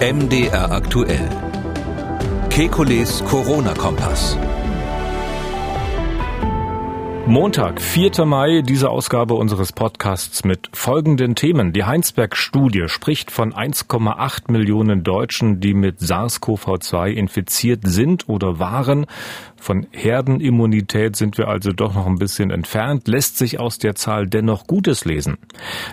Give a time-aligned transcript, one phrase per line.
[0.00, 1.28] MDR aktuell.
[2.50, 4.38] Kekules Corona-Kompass.
[7.26, 8.24] Montag, 4.
[8.24, 11.72] Mai, diese Ausgabe unseres Podcasts mit folgenden Themen.
[11.72, 19.04] Die Heinsberg-Studie spricht von 1,8 Millionen Deutschen, die mit SARS-CoV-2 infiziert sind oder waren.
[19.58, 24.26] Von Herdenimmunität sind wir also doch noch ein bisschen entfernt, lässt sich aus der Zahl
[24.26, 25.38] dennoch Gutes lesen.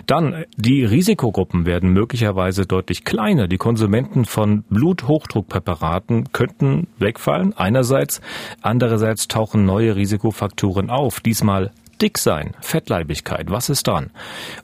[0.06, 3.48] Dann, die Risikogruppen werden möglicherweise deutlich kleiner.
[3.48, 8.20] Die Konsumenten von Bluthochdruckpräparaten könnten wegfallen, einerseits.
[8.62, 11.20] Andererseits tauchen neue Risikofaktoren auf.
[11.20, 14.10] Diesmal dick sein, Fettleibigkeit, was ist dran?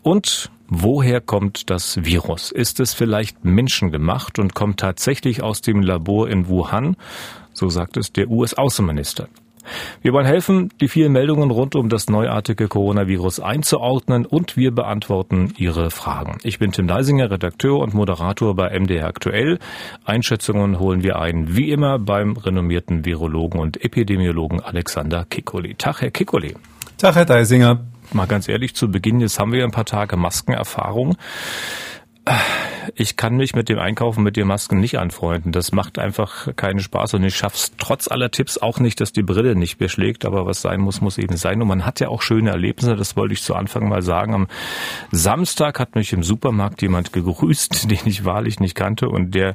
[0.03, 2.51] Und Woher kommt das Virus?
[2.51, 6.97] Ist es vielleicht menschengemacht und kommt tatsächlich aus dem Labor in Wuhan?
[7.53, 9.29] So sagt es der US-Außenminister.
[10.01, 15.55] Wir wollen helfen, die vielen Meldungen rund um das neuartige Coronavirus einzuordnen und wir beantworten
[15.57, 16.39] Ihre Fragen.
[16.43, 19.59] Ich bin Tim Deisinger, Redakteur und Moderator bei MDR Aktuell.
[20.05, 25.75] Einschätzungen holen wir ein, wie immer, beim renommierten Virologen und Epidemiologen Alexander Kikoli.
[25.75, 26.55] Tag, Herr Kikoli.
[26.99, 27.85] Tag, Herr Deisinger.
[28.13, 31.17] Mal ganz ehrlich zu Beginn, jetzt haben wir ein paar Tage Maskenerfahrung
[32.95, 35.53] ich kann mich mit dem Einkaufen mit den Masken nicht anfreunden.
[35.53, 39.23] Das macht einfach keinen Spaß und ich schaff's trotz aller Tipps auch nicht, dass die
[39.23, 40.25] Brille nicht beschlägt.
[40.25, 41.63] Aber was sein muss, muss eben sein.
[41.63, 42.97] Und man hat ja auch schöne Erlebnisse.
[42.97, 44.35] Das wollte ich zu Anfang mal sagen.
[44.35, 44.49] Am
[45.11, 49.09] Samstag hat mich im Supermarkt jemand gegrüßt, den ich wahrlich nicht kannte.
[49.09, 49.55] Und der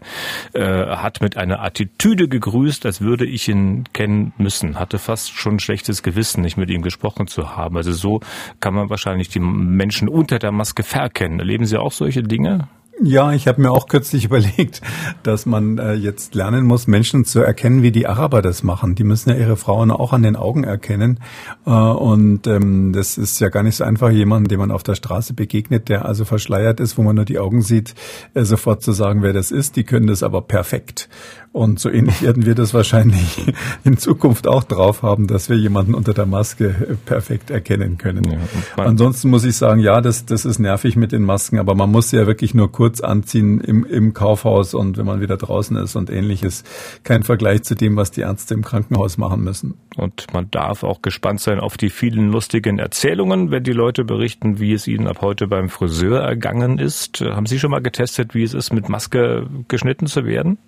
[0.53, 4.79] äh, hat mit einer Attitüde gegrüßt, als würde ich ihn kennen müssen.
[4.79, 7.77] Hatte fast schon ein schlechtes Gewissen, nicht mit ihm gesprochen zu haben.
[7.77, 8.21] Also so
[8.59, 11.39] kann man wahrscheinlich die Menschen unter der Maske verkennen.
[11.39, 12.56] Erleben Sie auch solche Dinge?
[13.03, 14.81] Ja, ich habe mir auch kürzlich überlegt,
[15.21, 18.95] dass man äh, jetzt lernen muss, Menschen zu erkennen, wie die Araber das machen.
[18.95, 21.19] Die müssen ja ihre Frauen auch an den Augen erkennen.
[21.65, 24.95] Äh, und ähm, das ist ja gar nicht so einfach, jemanden, dem man auf der
[24.95, 27.93] Straße begegnet, der also verschleiert ist, wo man nur die Augen sieht,
[28.33, 29.75] äh, sofort zu sagen, wer das ist.
[29.75, 31.07] Die können das aber perfekt.
[31.51, 33.45] Und so ähnlich werden wir das wahrscheinlich
[33.83, 38.23] in Zukunft auch drauf haben, dass wir jemanden unter der Maske perfekt erkennen können.
[38.31, 41.91] Ja, Ansonsten muss ich sagen, ja, das, das ist nervig mit den Masken, aber man
[41.91, 45.75] muss sie ja wirklich nur kurz anziehen im, im Kaufhaus und wenn man wieder draußen
[45.77, 46.63] ist und ähnliches.
[47.03, 49.75] Kein Vergleich zu dem, was die Ärzte im Krankenhaus machen müssen.
[49.95, 54.59] Und man darf auch gespannt sein auf die vielen lustigen Erzählungen, wenn die Leute berichten,
[54.59, 57.21] wie es ihnen ab heute beim Friseur ergangen ist.
[57.21, 60.59] Haben Sie schon mal getestet, wie es ist, mit Maske geschnitten zu werden?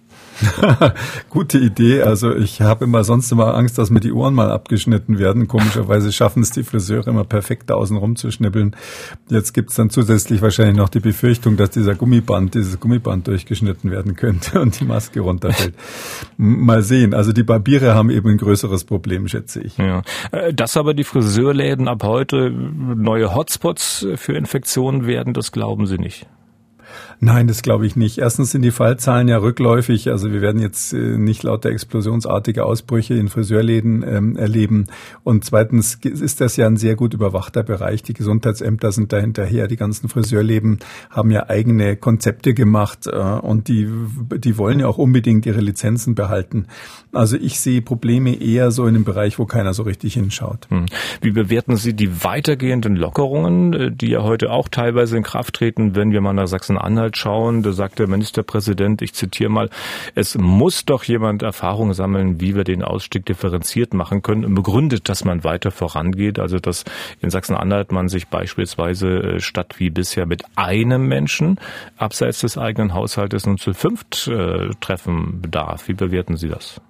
[1.30, 2.02] Gute Idee.
[2.02, 5.48] Also ich habe immer sonst immer Angst, dass mir die Ohren mal abgeschnitten werden.
[5.48, 8.76] Komischerweise schaffen es die Friseure immer perfekt da außen rumzuschnippeln.
[9.30, 13.92] Jetzt gibt es dann zusätzlich wahrscheinlich noch die Befürchtung, dass dieser Gummiband, dieses Gummiband durchgeschnitten
[13.92, 15.76] werden könnte und die Maske runterfällt.
[16.38, 17.14] mal sehen.
[17.14, 19.78] Also die Barbiere haben eben ein größeres Problem, schätze ich.
[19.78, 20.02] Ja.
[20.32, 25.98] Äh, dass aber die Friseurläden ab heute neue Hotspots für Infektionen werden, das glauben Sie
[25.98, 26.28] nicht.
[27.22, 28.18] Nein, das glaube ich nicht.
[28.18, 30.10] Erstens sind die Fallzahlen ja rückläufig.
[30.10, 34.88] Also wir werden jetzt äh, nicht lauter explosionsartige Ausbrüche in Friseurläden ähm, erleben.
[35.26, 38.04] Und zweitens ist das ja ein sehr gut überwachter Bereich.
[38.04, 39.68] Die Gesundheitsämter sind da hinterher.
[39.68, 40.80] Die ganzen Friseurläden
[41.10, 43.90] haben ja eigene Konzepte gemacht äh, und die,
[44.38, 46.68] die wollen ja auch unbedingt ihre Lizenzen behalten.
[47.12, 50.68] Also ich sehe Probleme eher so in dem Bereich, wo keiner so richtig hinschaut.
[50.70, 50.86] Hm.
[51.22, 55.96] Wie bewerten Sie die weitergehenden Lockerungen, äh, die ja heute auch teilweise in Kraft treten,
[55.96, 59.70] wenn wir mal nach Sachsen-Anhalt Inhalt schauen, da sagt der Ministerpräsident, ich zitiere mal,
[60.16, 65.26] es muss doch jemand Erfahrung sammeln, wie wir den Ausstieg differenziert machen können begründet, dass
[65.26, 66.86] man weiter vorangeht, also dass
[67.22, 71.60] in Sachsen-Anhalt man sich beispielsweise äh, statt wie bisher mit einem Menschen
[71.98, 75.88] abseits des eigenen Haushaltes nun zu fünft äh, treffen darf.
[75.88, 76.82] Wie bewerten Sie das?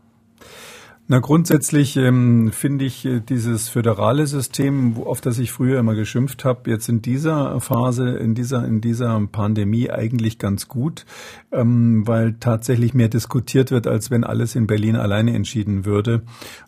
[1.11, 6.45] Na, grundsätzlich ähm, finde ich äh, dieses föderale System, auf das ich früher immer geschimpft
[6.45, 11.07] habe, jetzt in dieser Phase, in dieser, in dieser Pandemie eigentlich ganz gut,
[11.51, 16.21] ähm, weil tatsächlich mehr diskutiert wird, als wenn alles in Berlin alleine entschieden würde.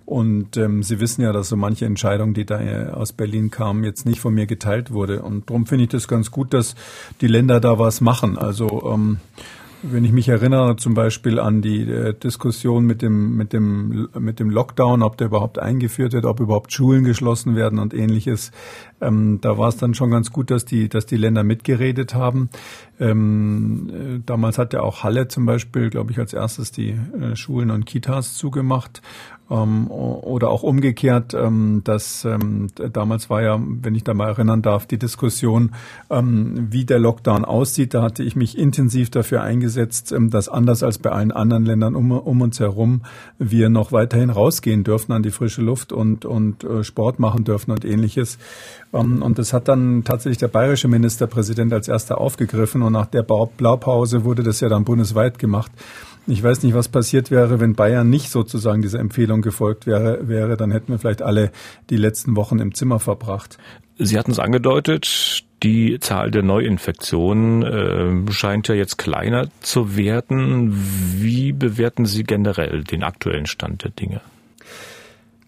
[0.06, 3.84] Und ähm, Sie wissen ja, dass so manche Entscheidung, die da äh, aus Berlin kam,
[3.84, 5.22] jetzt nicht von mir geteilt wurde.
[5.22, 6.74] Und darum finde ich das ganz gut, dass
[7.22, 8.40] die Länder da was machen.
[8.40, 9.18] Also ähm,
[9.84, 14.40] wenn ich mich erinnere zum Beispiel an die äh, Diskussion mit dem, mit, dem, mit
[14.40, 18.52] dem Lockdown, ob der überhaupt eingeführt wird, ob überhaupt Schulen geschlossen werden und ähnliches,
[19.02, 22.50] ähm, da war es dann schon ganz gut, dass die, dass die Länder mitgeredet haben.
[23.00, 27.36] Ähm, äh, damals hat ja auch Halle zum Beispiel, glaube ich, als erstes die äh,
[27.36, 29.02] Schulen und Kitas zugemacht.
[29.52, 34.62] Ähm, oder auch umgekehrt, ähm, dass ähm, damals war ja, wenn ich da mal erinnern
[34.62, 35.72] darf, die Diskussion,
[36.10, 37.94] ähm, wie der Lockdown aussieht.
[37.94, 41.96] Da hatte ich mich intensiv dafür eingesetzt, ähm, dass anders als bei allen anderen Ländern
[41.96, 43.02] um, um uns herum
[43.40, 47.72] wir noch weiterhin rausgehen dürfen an die frische Luft und, und äh, Sport machen dürfen
[47.72, 48.38] und ähnliches.
[48.94, 54.24] Ähm, und das hat dann tatsächlich der bayerische Ministerpräsident als erster aufgegriffen nach der Blaupause
[54.24, 55.72] wurde das ja dann bundesweit gemacht.
[56.28, 60.56] Ich weiß nicht, was passiert wäre, wenn Bayern nicht sozusagen dieser Empfehlung gefolgt wäre, wäre,
[60.56, 61.52] dann hätten wir vielleicht alle
[61.90, 63.58] die letzten Wochen im Zimmer verbracht.
[63.98, 70.74] Sie hatten es angedeutet, die Zahl der Neuinfektionen äh, scheint ja jetzt kleiner zu werden.
[70.74, 74.22] Wie bewerten Sie generell den aktuellen Stand der Dinge?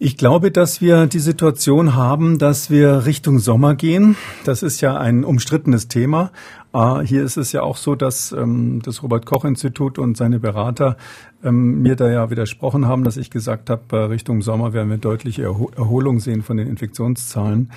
[0.04, 4.16] Ich glaube, dass wir die Situation haben, dass wir Richtung Sommer gehen.
[4.44, 6.30] Das ist ja ein umstrittenes Thema.
[6.72, 10.40] Ah, hier ist es ja auch so, dass ähm, das Robert Koch Institut und seine
[10.40, 10.98] Berater
[11.42, 14.98] ähm, mir da ja widersprochen haben, dass ich gesagt habe, äh, Richtung Sommer werden wir
[14.98, 17.70] deutliche Erholung sehen von den Infektionszahlen.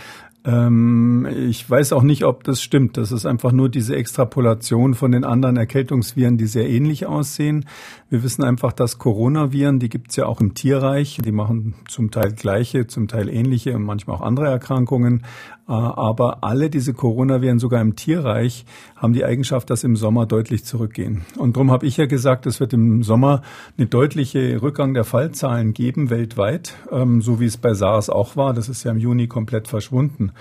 [0.48, 2.96] Ähm, ich weiß auch nicht, ob das stimmt.
[2.96, 7.66] Das ist einfach nur diese Extrapolation von den anderen Erkältungsviren, die sehr ähnlich aussehen.
[8.10, 12.12] Wir wissen einfach, dass Coronaviren, die gibt es ja auch im Tierreich, die machen zum
[12.12, 15.24] Teil gleiche, zum Teil ähnliche und manchmal auch andere Erkrankungen.
[15.68, 18.66] Äh, aber alle diese Coronaviren, sogar im Tierreich,
[18.96, 21.26] haben die Eigenschaft, dass im Sommer deutlich zurückgehen.
[21.38, 23.42] Und darum habe ich ja gesagt, es wird im Sommer
[23.78, 28.54] eine deutliche Rückgang der Fallzahlen geben weltweit, ähm, so wie es bei SARS auch war.
[28.54, 30.32] Das ist ja im Juni komplett verschwunden.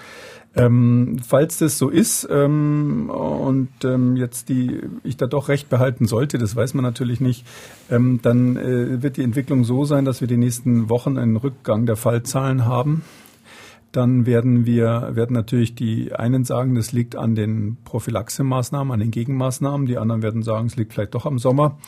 [0.57, 6.07] Ähm, falls das so ist ähm, und ähm, jetzt die ich da doch recht behalten
[6.07, 7.45] sollte, das weiß man natürlich nicht,
[7.91, 11.85] ähm, dann äh, wird die Entwicklung so sein, dass wir die nächsten Wochen einen Rückgang
[11.85, 13.03] der Fallzahlen haben.
[13.97, 19.11] Dann werden wir werden natürlich die einen sagen, das liegt an den Prophylaxemaßnahmen, an den
[19.11, 19.87] Gegenmaßnahmen.
[19.87, 21.79] Die anderen werden sagen, es liegt vielleicht doch am Sommer.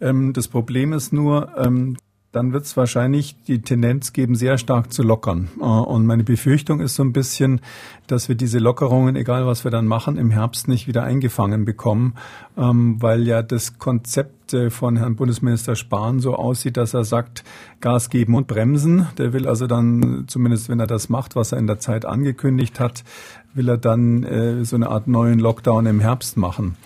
[0.00, 1.98] Ähm, das Problem ist nur, ähm,
[2.32, 5.48] dann wird es wahrscheinlich die Tendenz geben, sehr stark zu lockern.
[5.60, 7.60] Äh, und meine Befürchtung ist so ein bisschen,
[8.06, 12.14] dass wir diese Lockerungen, egal was wir dann machen, im Herbst nicht wieder eingefangen bekommen,
[12.56, 17.44] ähm, weil ja das Konzept äh, von Herrn Bundesminister Spahn so aussieht, dass er sagt,
[17.80, 19.06] Gas geben und bremsen.
[19.18, 22.80] Der will also dann, zumindest wenn er das macht, was er in der Zeit angekündigt
[22.80, 23.04] hat,
[23.54, 26.76] will er dann äh, so eine Art neuen Lockdown im Herbst machen.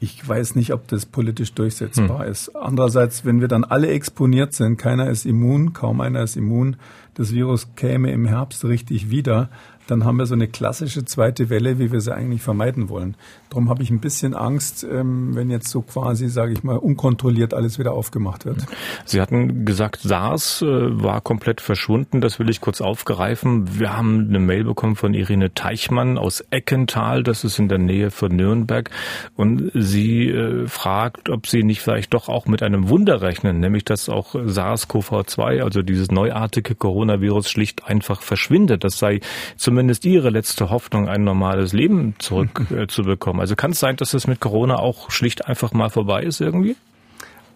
[0.00, 2.30] Ich weiß nicht, ob das politisch durchsetzbar hm.
[2.30, 2.54] ist.
[2.54, 6.76] Andererseits, wenn wir dann alle exponiert sind, keiner ist immun, kaum einer ist immun,
[7.14, 9.48] das Virus käme im Herbst richtig wieder,
[9.90, 13.16] dann haben wir so eine klassische zweite Welle, wie wir sie eigentlich vermeiden wollen.
[13.48, 17.54] Darum habe ich ein bisschen Angst, ähm, wenn jetzt so quasi, sage ich mal, unkontrolliert
[17.54, 18.66] alles wieder aufgemacht wird.
[19.06, 22.20] Sie hatten gesagt, SARS äh, war komplett verschwunden.
[22.20, 23.78] Das will ich kurz aufgreifen.
[23.78, 27.22] Wir haben eine Mail bekommen von Irene Teichmann aus Eckental.
[27.22, 28.90] Das ist in der Nähe von Nürnberg.
[29.36, 33.84] Und sie äh, fragt, ob sie nicht vielleicht doch auch mit einem Wunder rechnen, nämlich
[33.84, 38.84] dass auch SARS-CoV-2, also dieses neuartige Coronavirus, schlicht einfach verschwindet.
[38.84, 39.20] Das sei
[39.56, 43.40] zumindest ihre letzte Hoffnung, ein normales Leben zurückzubekommen.
[43.40, 43.42] Äh.
[43.42, 46.76] Also kann es sein, dass es mit Corona auch schlicht einfach mal vorbei ist irgendwie?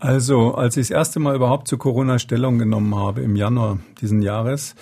[0.00, 4.20] Also, als ich das erste Mal überhaupt zu Corona Stellung genommen habe im Januar diesen
[4.20, 4.74] Jahres,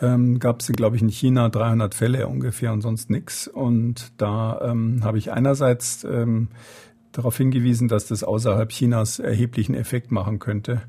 [0.00, 3.46] ähm, gab es, glaube ich, in China 300 Fälle ungefähr und sonst nichts.
[3.46, 6.48] Und da ähm, habe ich einerseits ähm,
[7.12, 10.82] darauf hingewiesen, dass das außerhalb Chinas erheblichen Effekt machen könnte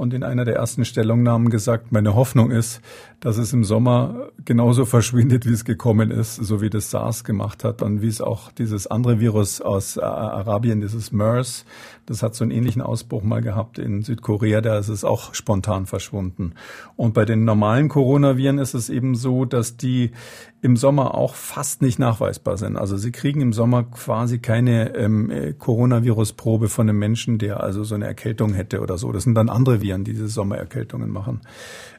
[0.00, 2.80] und in einer der ersten Stellungnahmen gesagt, meine Hoffnung ist,
[3.20, 7.64] dass es im Sommer genauso verschwindet, wie es gekommen ist, so wie das SARS gemacht
[7.64, 11.66] hat und wie es auch dieses andere Virus aus äh, Arabien, dieses MERS,
[12.06, 15.84] das hat so einen ähnlichen Ausbruch mal gehabt in Südkorea, da ist es auch spontan
[15.84, 16.54] verschwunden.
[16.96, 20.12] Und bei den normalen Coronaviren ist es eben so, dass die
[20.62, 22.76] im Sommer auch fast nicht nachweisbar sind.
[22.76, 27.94] Also sie kriegen im Sommer quasi keine ähm, Coronavirus-Probe von einem Menschen, der also so
[27.94, 29.10] eine Erkältung hätte oder so.
[29.12, 31.40] Das sind dann andere Viren, die diese Sommererkältungen machen.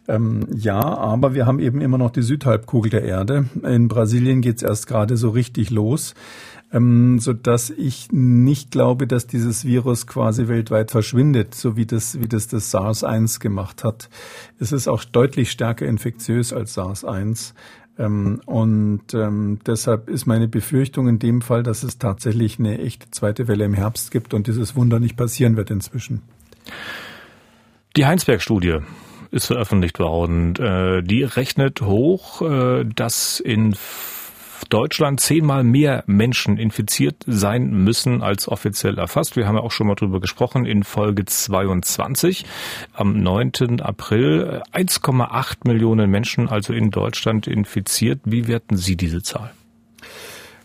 [0.07, 3.45] Ähm, ja, aber wir haben eben immer noch die Südhalbkugel der Erde.
[3.63, 6.13] In Brasilien geht's erst gerade so richtig los
[6.73, 12.19] ähm, so dass ich nicht glaube, dass dieses Virus quasi weltweit verschwindet, so wie das,
[12.19, 14.09] wie das das SARS-1 gemacht hat.
[14.59, 17.53] Es ist auch deutlich stärker infektiös als SARS-1.
[18.01, 23.11] Ähm, und ähm, deshalb ist meine Befürchtung in dem Fall, dass es tatsächlich eine echte
[23.11, 26.21] zweite Welle im Herbst gibt und dieses Wunder nicht passieren wird inzwischen.
[27.95, 28.79] Die Heinsberg-Studie
[29.29, 30.55] ist veröffentlicht worden.
[30.55, 33.75] Äh, die rechnet hoch, äh, dass in
[34.65, 39.35] Deutschland zehnmal mehr Menschen infiziert sein müssen als offiziell erfasst.
[39.35, 42.45] Wir haben ja auch schon mal drüber gesprochen in Folge 22
[42.93, 43.81] am 9.
[43.81, 44.61] April.
[44.73, 48.19] 1,8 Millionen Menschen also in Deutschland infiziert.
[48.25, 49.51] Wie werten Sie diese Zahl?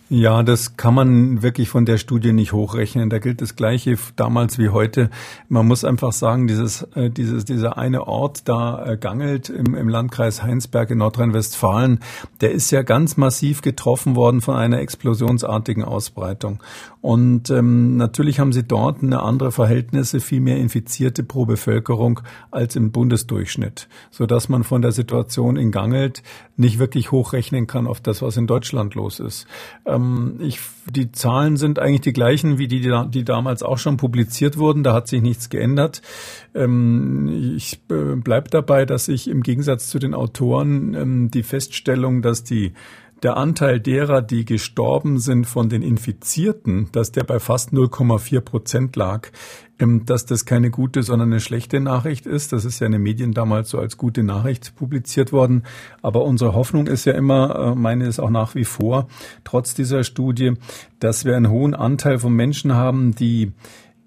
[0.09, 3.11] Ja, das kann man wirklich von der Studie nicht hochrechnen.
[3.11, 5.11] Da gilt das Gleiche damals wie heute.
[5.49, 9.89] Man muss einfach sagen, dieses, äh, dieses, dieser eine Ort da äh, Gangelt im, im
[9.89, 11.99] Landkreis Heinsberg in Nordrhein-Westfalen,
[12.41, 16.63] der ist ja ganz massiv getroffen worden von einer explosionsartigen Ausbreitung.
[17.01, 22.21] Und ähm, natürlich haben sie dort eine andere Verhältnisse, viel mehr Infizierte pro Bevölkerung
[22.53, 26.23] als im Bundesdurchschnitt, so dass man von der Situation in Gangelt
[26.57, 29.47] nicht wirklich hochrechnen kann auf das, was in Deutschland los ist.
[30.41, 30.61] Ich,
[30.91, 34.83] die Zahlen sind eigentlich die gleichen wie die, die damals auch schon publiziert wurden.
[34.83, 36.03] Da hat sich nichts geändert.
[36.55, 42.23] Ähm, ich äh, bleibe dabei, dass ich im Gegensatz zu den Autoren ähm, die Feststellung,
[42.23, 42.73] dass die
[43.23, 48.97] der Anteil derer, die gestorben sind von den Infizierten, dass der bei fast 0,4 Prozent
[48.97, 52.53] lag, ähm, dass das keine gute, sondern eine schlechte Nachricht ist.
[52.53, 55.65] Das ist ja in den Medien damals so als gute Nachricht publiziert worden.
[56.03, 59.09] Aber unsere Hoffnung ist ja immer, äh, meine ist auch nach wie vor,
[59.45, 60.55] trotz dieser Studie,
[60.99, 63.53] dass wir einen hohen Anteil von Menschen haben, die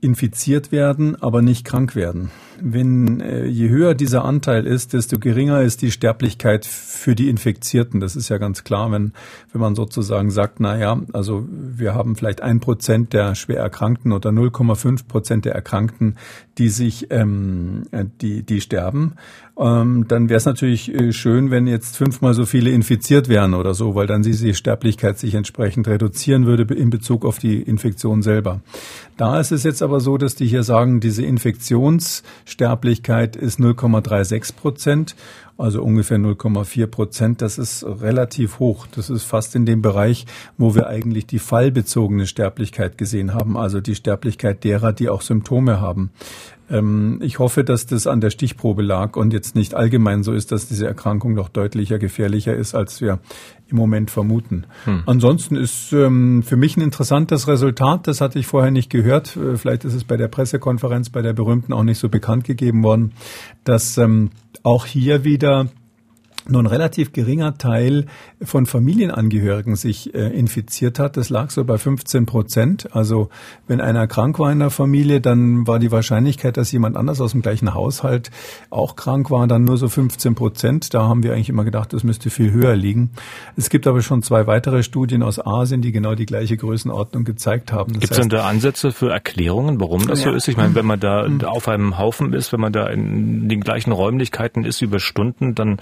[0.01, 5.61] infiziert werden, aber nicht krank werden wenn äh, je höher dieser Anteil ist, desto geringer
[5.61, 7.99] ist die Sterblichkeit für die Infizierten.
[7.99, 9.13] Das ist ja ganz klar, wenn,
[9.51, 14.11] wenn man sozusagen sagt, na ja, also wir haben vielleicht ein Prozent der schwer Erkrankten
[14.11, 16.15] oder 0,5 Prozent der Erkrankten,
[16.57, 17.83] die sich, ähm,
[18.21, 19.13] die, die sterben.
[19.59, 23.73] Ähm, dann wäre es natürlich äh, schön, wenn jetzt fünfmal so viele infiziert wären oder
[23.73, 28.61] so, weil dann diese Sterblichkeit sich entsprechend reduzieren würde in Bezug auf die Infektion selber.
[29.17, 34.55] Da ist es jetzt aber so, dass die hier sagen, diese Infektions Sterblichkeit ist 0,36
[34.55, 35.15] Prozent,
[35.57, 37.41] also ungefähr 0,4 Prozent.
[37.41, 38.87] Das ist relativ hoch.
[38.95, 40.25] Das ist fast in dem Bereich,
[40.57, 45.79] wo wir eigentlich die fallbezogene Sterblichkeit gesehen haben, also die Sterblichkeit derer, die auch Symptome
[45.79, 46.11] haben.
[46.69, 50.51] Ähm, ich hoffe, dass das an der Stichprobe lag und jetzt nicht allgemein so ist,
[50.51, 53.19] dass diese Erkrankung doch deutlicher gefährlicher ist, als wir
[53.67, 54.65] im Moment vermuten.
[54.85, 55.03] Hm.
[55.05, 59.37] Ansonsten ist ähm, für mich ein interessantes Resultat, das hatte ich vorher nicht gehört.
[59.37, 62.83] Äh, vielleicht ist es bei der Pressekonferenz, bei der berühmten auch nicht so bekannt gegeben
[62.83, 63.13] worden,
[63.63, 64.31] dass ähm,
[64.63, 65.67] auch hier wieder
[66.51, 68.05] nur ein relativ geringer Teil
[68.41, 71.17] von Familienangehörigen sich äh, infiziert hat.
[71.17, 72.95] Das lag so bei 15 Prozent.
[72.95, 73.29] Also
[73.67, 77.31] wenn einer krank war in der Familie, dann war die Wahrscheinlichkeit, dass jemand anders aus
[77.31, 78.31] dem gleichen Haushalt
[78.69, 80.93] auch krank war, dann nur so 15 Prozent.
[80.93, 83.11] Da haben wir eigentlich immer gedacht, das müsste viel höher liegen.
[83.55, 87.71] Es gibt aber schon zwei weitere Studien aus Asien, die genau die gleiche Größenordnung gezeigt
[87.71, 87.93] haben.
[87.93, 90.31] Gibt es denn da Ansätze für Erklärungen, warum das ja.
[90.31, 90.47] so ist?
[90.47, 91.43] Ich meine, wenn man da mhm.
[91.43, 95.77] auf einem Haufen ist, wenn man da in den gleichen Räumlichkeiten ist über Stunden, dann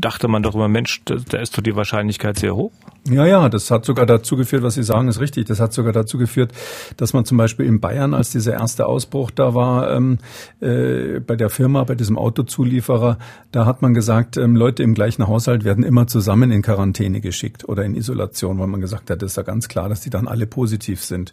[0.00, 2.72] dachte man doch immer, Mensch, da ist doch die Wahrscheinlichkeit sehr hoch.
[3.08, 5.46] Ja, ja, das hat sogar dazu geführt, was Sie sagen, ist richtig.
[5.46, 6.52] Das hat sogar dazu geführt,
[6.96, 10.18] dass man zum Beispiel in Bayern, als dieser erste Ausbruch da war, ähm,
[10.60, 13.18] äh, bei der Firma, bei diesem Autozulieferer,
[13.52, 17.68] da hat man gesagt, ähm, Leute im gleichen Haushalt werden immer zusammen in Quarantäne geschickt
[17.68, 20.26] oder in Isolation, weil man gesagt hat, das ist ja ganz klar, dass die dann
[20.26, 21.32] alle positiv sind.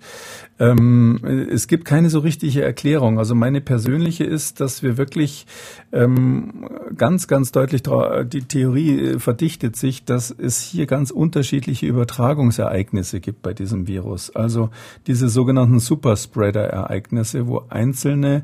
[0.60, 3.17] Ähm, es gibt keine so richtige Erklärung.
[3.17, 5.48] Also meine persönliche ist, dass wir wirklich
[5.91, 13.19] ähm, ganz, ganz deutlich die Theorie äh, verdichtet sich, dass es hier ganz unterschiedliche Übertragungsereignisse
[13.19, 14.35] gibt bei diesem Virus.
[14.35, 14.69] Also
[15.07, 18.43] diese sogenannten Superspreader-Ereignisse, wo einzelne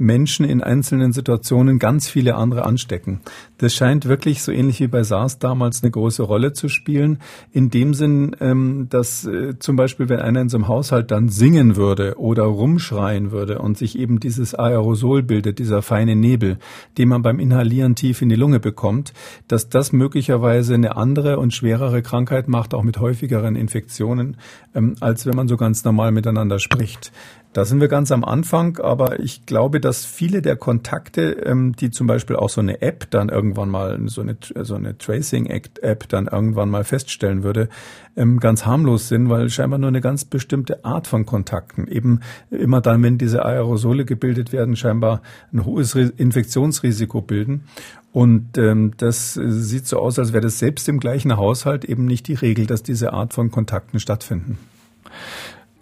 [0.00, 3.20] Menschen in einzelnen Situationen ganz viele andere anstecken.
[3.58, 7.18] Das scheint wirklich so ähnlich wie bei SARS damals eine große Rolle zu spielen.
[7.52, 11.28] In dem Sinn, ähm, dass äh, zum Beispiel, wenn einer in so einem Haushalt dann
[11.28, 16.58] singen würde oder rumschreien würde und sich eben dieses Aerosol bildet, dieser feine Nebel,
[16.96, 19.12] den man beim Inhalieren tief in die Lunge bekommt,
[19.48, 24.38] dass das möglicherweise eine andere und schwerere Krankheit macht, auch mit häufigeren Infektionen,
[24.74, 27.12] ähm, als wenn man so ganz normal miteinander spricht.
[27.52, 31.90] Da sind wir ganz am Anfang, aber ich glaube, dass viele der Kontakte, ähm, die
[31.90, 36.28] zum Beispiel auch so eine App dann irgendwann mal, so eine, so eine Tracing-App dann
[36.28, 37.68] irgendwann mal feststellen würde,
[38.16, 42.20] ähm, ganz harmlos sind, weil scheinbar nur eine ganz bestimmte Art von Kontakten, eben
[42.52, 45.20] immer dann, wenn diese Aerosole gebildet werden, scheinbar
[45.52, 47.64] ein hohes Infektionsrisiko bilden.
[48.12, 52.28] Und ähm, das sieht so aus, als wäre das selbst im gleichen Haushalt eben nicht
[52.28, 54.56] die Regel, dass diese Art von Kontakten stattfinden.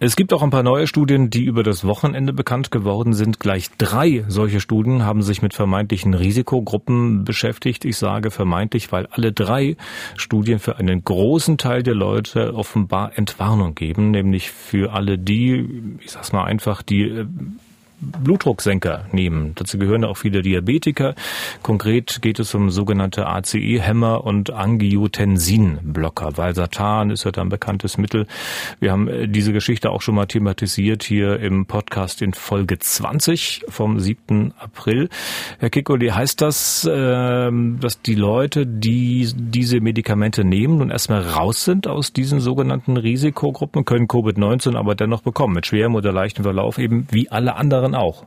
[0.01, 3.41] Es gibt auch ein paar neue Studien, die über das Wochenende bekannt geworden sind.
[3.41, 7.85] Gleich drei solche Studien haben sich mit vermeintlichen Risikogruppen beschäftigt.
[7.85, 9.77] Ich sage vermeintlich, weil alle drei
[10.17, 16.13] Studien für einen großen Teil der Leute offenbar Entwarnung geben, nämlich für alle die, ich
[16.13, 17.27] sag's mal einfach, die äh,
[18.01, 19.53] Blutdrucksenker nehmen.
[19.57, 21.15] Dazu gehören auch viele Diabetiker.
[21.63, 26.37] Konkret geht es um sogenannte ACE-Hämmer und Angiotensin-Blocker.
[26.37, 28.27] Valsartan ist ja da ein bekanntes Mittel.
[28.81, 33.65] Wir haben äh, diese Geschichte auch schon mal thematisiert hier im Podcast in Folge 20
[33.69, 34.55] vom 7.
[34.59, 35.09] April.
[35.59, 41.65] Herr Kikoli, heißt das, ähm, dass die Leute, die diese Medikamente nehmen und erstmal raus
[41.65, 46.79] sind aus diesen sogenannten Risikogruppen, können Covid-19 aber dennoch bekommen, mit schwerem oder leichtem Verlauf
[46.79, 48.27] eben wie alle anderen anderen auch.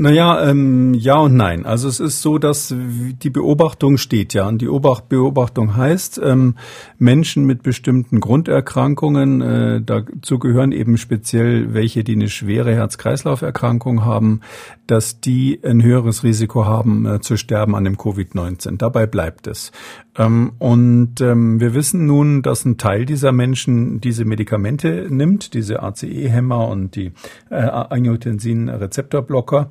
[0.00, 1.66] Naja, ähm, ja und nein.
[1.66, 4.48] Also es ist so, dass die Beobachtung steht ja.
[4.48, 6.54] Und die Beobachtung heißt, ähm,
[6.98, 14.40] Menschen mit bestimmten Grunderkrankungen, äh, dazu gehören eben speziell welche, die eine schwere Herz-Kreislauf-Erkrankung haben,
[14.86, 18.78] dass die ein höheres Risiko haben äh, zu sterben an dem Covid-19.
[18.78, 19.70] Dabei bleibt es.
[20.16, 25.82] Ähm, und ähm, wir wissen nun, dass ein Teil dieser Menschen diese Medikamente nimmt, diese
[25.82, 27.12] ACE-Hämmer und die
[27.50, 29.68] äh, Angiotensin-Rezeptorblocker.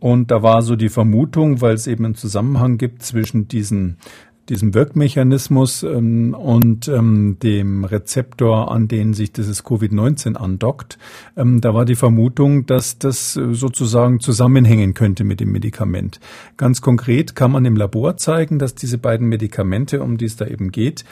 [0.00, 3.98] Und da war so die Vermutung, weil es eben einen Zusammenhang gibt zwischen diesen
[4.50, 10.98] diesem Wirkmechanismus ähm, und ähm, dem Rezeptor, an den sich dieses Covid-19 andockt.
[11.36, 16.18] Ähm, da war die Vermutung, dass das sozusagen zusammenhängen könnte mit dem Medikament.
[16.56, 20.46] Ganz konkret kann man im Labor zeigen, dass diese beiden Medikamente, um die es da
[20.46, 21.04] eben geht,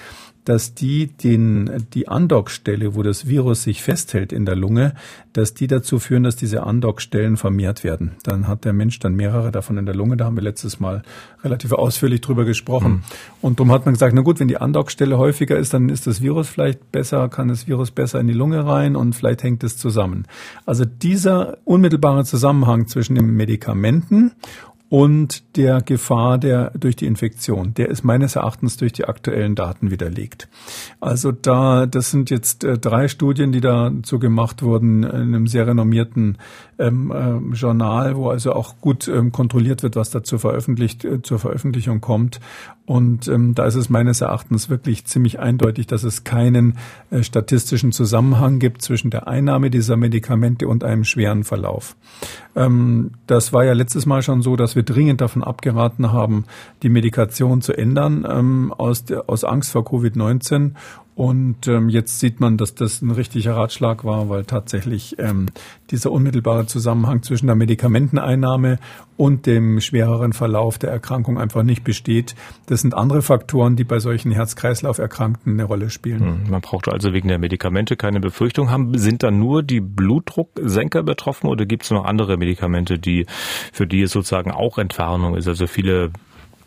[0.48, 4.94] dass die den, die Andockstelle, wo das Virus sich festhält in der Lunge,
[5.34, 8.12] dass die dazu führen, dass diese Andockstellen vermehrt werden.
[8.22, 10.16] Dann hat der Mensch dann mehrere davon in der Lunge.
[10.16, 11.02] Da haben wir letztes Mal
[11.44, 12.92] relativ ausführlich drüber gesprochen.
[12.92, 13.02] Mhm.
[13.42, 16.22] Und darum hat man gesagt, na gut, wenn die Andockstelle häufiger ist, dann ist das
[16.22, 19.76] Virus vielleicht besser, kann das Virus besser in die Lunge rein und vielleicht hängt es
[19.76, 20.24] zusammen.
[20.64, 24.32] Also dieser unmittelbare Zusammenhang zwischen den Medikamenten
[24.90, 27.74] und der Gefahr der durch die Infektion.
[27.74, 30.48] Der ist meines Erachtens durch die aktuellen Daten widerlegt.
[31.00, 35.66] Also da, das sind jetzt äh, drei Studien, die dazu gemacht wurden in einem sehr
[35.66, 36.38] renommierten
[36.78, 41.22] ähm, äh, Journal, wo also auch gut ähm, kontrolliert wird, was da zur, veröffentlicht, äh,
[41.22, 42.40] zur Veröffentlichung kommt.
[42.88, 46.78] Und ähm, da ist es meines Erachtens wirklich ziemlich eindeutig, dass es keinen
[47.10, 51.96] äh, statistischen Zusammenhang gibt zwischen der Einnahme dieser Medikamente und einem schweren Verlauf.
[52.56, 56.46] Ähm, das war ja letztes Mal schon so, dass wir dringend davon abgeraten haben,
[56.82, 60.70] die Medikation zu ändern ähm, aus, der, aus Angst vor Covid-19
[61.18, 65.46] und ähm, jetzt sieht man, dass das ein richtiger Ratschlag war, weil tatsächlich ähm,
[65.90, 68.78] dieser unmittelbare Zusammenhang zwischen der Medikamenteneinnahme
[69.16, 72.36] und dem schwereren Verlauf der Erkrankung einfach nicht besteht.
[72.66, 76.20] Das sind andere Faktoren, die bei solchen Herz-Kreislauf-Erkrankten eine Rolle spielen.
[76.20, 78.96] Hm, man braucht also wegen der Medikamente keine Befürchtung haben.
[78.96, 83.26] Sind dann nur die Blutdrucksenker betroffen oder gibt es noch andere Medikamente, die
[83.72, 85.48] für die es sozusagen auch Entfernung ist?
[85.48, 86.12] Also viele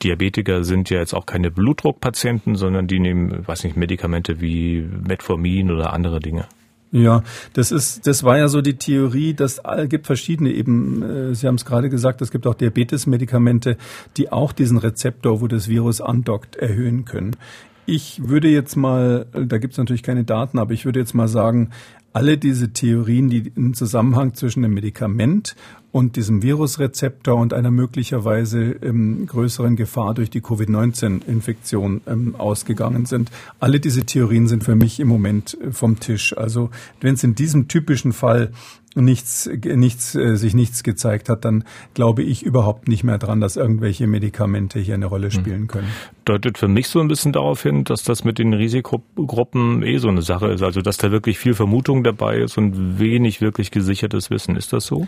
[0.04, 5.72] Diabetiker sind ja jetzt auch keine Blutdruckpatienten, sondern die nehmen, weiß nicht, Medikamente wie Metformin
[5.72, 6.46] oder andere Dinge.
[6.92, 11.48] Ja, das ist, das war ja so die Theorie, dass gibt verschiedene eben, äh, Sie
[11.48, 13.78] haben es gerade gesagt, es gibt auch Diabetesmedikamente,
[14.18, 17.38] die auch diesen Rezeptor, wo das Virus andockt, erhöhen können.
[17.86, 21.30] Ich würde jetzt mal, da gibt es natürlich keine Daten, aber ich würde jetzt mal
[21.30, 21.70] sagen,
[22.14, 25.56] alle diese Theorien, die einen Zusammenhang zwischen dem Medikament
[25.92, 33.30] und diesem Virusrezeptor und einer möglicherweise ähm, größeren Gefahr durch die Covid-19-Infektion ähm, ausgegangen sind.
[33.60, 36.36] Alle diese Theorien sind für mich im Moment äh, vom Tisch.
[36.38, 36.70] Also
[37.02, 38.52] wenn es in diesem typischen Fall
[38.96, 43.58] nichts, nichts, äh, sich nichts gezeigt hat, dann glaube ich überhaupt nicht mehr dran, dass
[43.58, 45.32] irgendwelche Medikamente hier eine Rolle hm.
[45.32, 45.90] spielen können.
[46.26, 50.08] Deutet für mich so ein bisschen darauf hin, dass das mit den Risikogruppen eh so
[50.08, 50.62] eine Sache ist.
[50.62, 54.56] Also dass da wirklich viel Vermutung dabei ist und wenig wirklich gesichertes Wissen.
[54.56, 55.08] Ist das so?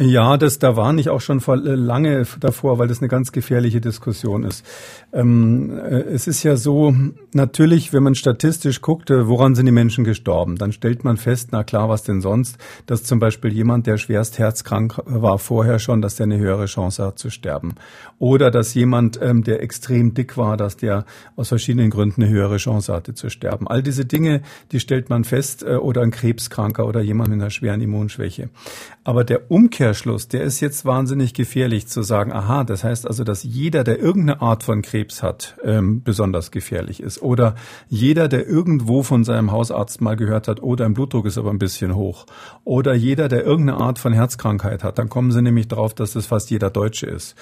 [0.00, 3.32] Ja, das, da warne ich auch schon vor, äh, lange davor, weil das eine ganz
[3.32, 4.64] gefährliche Diskussion ist.
[5.12, 6.94] Ähm, äh, es ist ja so,
[7.32, 11.48] natürlich, wenn man statistisch guckt, äh, woran sind die Menschen gestorben, dann stellt man fest,
[11.50, 16.00] na klar, was denn sonst, dass zum Beispiel jemand, der schwerst herzkrank war vorher schon,
[16.00, 17.74] dass der eine höhere Chance hat zu sterben.
[18.20, 22.58] Oder dass jemand, ähm, der extrem dick war, dass der aus verschiedenen Gründen eine höhere
[22.58, 23.66] Chance hatte zu sterben.
[23.66, 27.50] All diese Dinge, die stellt man fest, äh, oder ein Krebskranker oder jemand mit einer
[27.50, 28.50] schweren Immunschwäche.
[29.02, 29.50] Aber der
[29.88, 33.98] Umkehrschluss, der ist jetzt wahnsinnig gefährlich zu sagen, aha, das heißt also, dass jeder, der
[33.98, 37.22] irgendeine Art von Krebs hat, ähm, besonders gefährlich ist.
[37.22, 37.54] Oder
[37.88, 41.58] jeder, der irgendwo von seinem Hausarzt mal gehört hat, oh, dein Blutdruck ist aber ein
[41.58, 42.26] bisschen hoch.
[42.64, 44.98] Oder jeder, der irgendeine Art von Herzkrankheit hat.
[44.98, 47.34] Dann kommen sie nämlich drauf, dass das fast jeder Deutsche ist.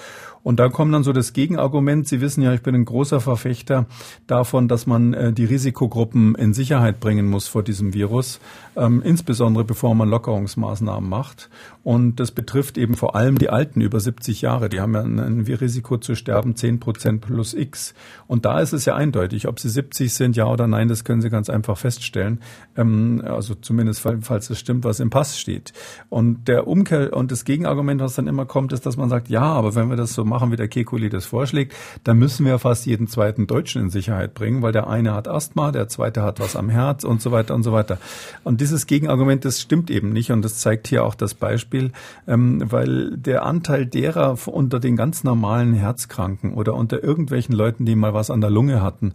[0.47, 2.07] Und da kommt dann so das Gegenargument.
[2.07, 3.85] Sie wissen ja, ich bin ein großer Verfechter
[4.27, 8.39] davon, dass man äh, die Risikogruppen in Sicherheit bringen muss vor diesem Virus,
[8.77, 11.49] ähm, insbesondere bevor man Lockerungsmaßnahmen macht.
[11.83, 14.69] Und das betrifft eben vor allem die Alten über 70 Jahre.
[14.69, 17.93] Die haben ja ein, Risiko zu sterben 10 Prozent plus X.
[18.27, 21.21] Und da ist es ja eindeutig, ob sie 70 sind, ja oder nein, das können
[21.21, 22.39] Sie ganz einfach feststellen.
[22.77, 25.73] Ähm, also zumindest falls es stimmt, was im Pass steht.
[26.07, 29.43] Und der Umkehr und das Gegenargument, was dann immer kommt, ist, dass man sagt, ja,
[29.43, 31.73] aber wenn wir das so machen, machen, wie der Kekuli das vorschlägt,
[32.03, 35.71] dann müssen wir fast jeden zweiten Deutschen in Sicherheit bringen, weil der eine hat Asthma,
[35.71, 37.97] der zweite hat was am Herz und so weiter und so weiter.
[38.43, 41.91] Und dieses Gegenargument, das stimmt eben nicht und das zeigt hier auch das Beispiel,
[42.27, 47.95] ähm, weil der Anteil derer unter den ganz normalen Herzkranken oder unter irgendwelchen Leuten, die
[47.95, 49.13] mal was an der Lunge hatten,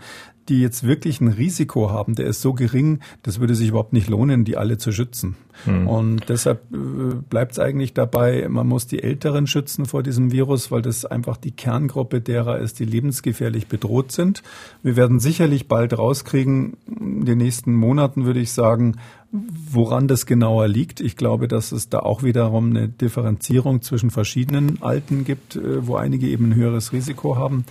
[0.49, 4.09] die jetzt wirklich ein Risiko haben, der ist so gering, das würde sich überhaupt nicht
[4.09, 5.37] lohnen, die alle zu schützen.
[5.65, 5.87] Hm.
[5.87, 10.71] Und deshalb äh, bleibt es eigentlich dabei, man muss die Älteren schützen vor diesem Virus,
[10.71, 14.43] weil das einfach die Kerngruppe derer ist, die lebensgefährlich bedroht sind.
[14.83, 18.97] Wir werden sicherlich bald rauskriegen, in den nächsten Monaten würde ich sagen,
[19.33, 21.01] woran das genauer liegt.
[21.01, 25.97] Ich glaube, dass es da auch wiederum eine Differenzierung zwischen verschiedenen Alten gibt, äh, wo
[25.97, 27.65] einige eben ein höheres Risiko haben.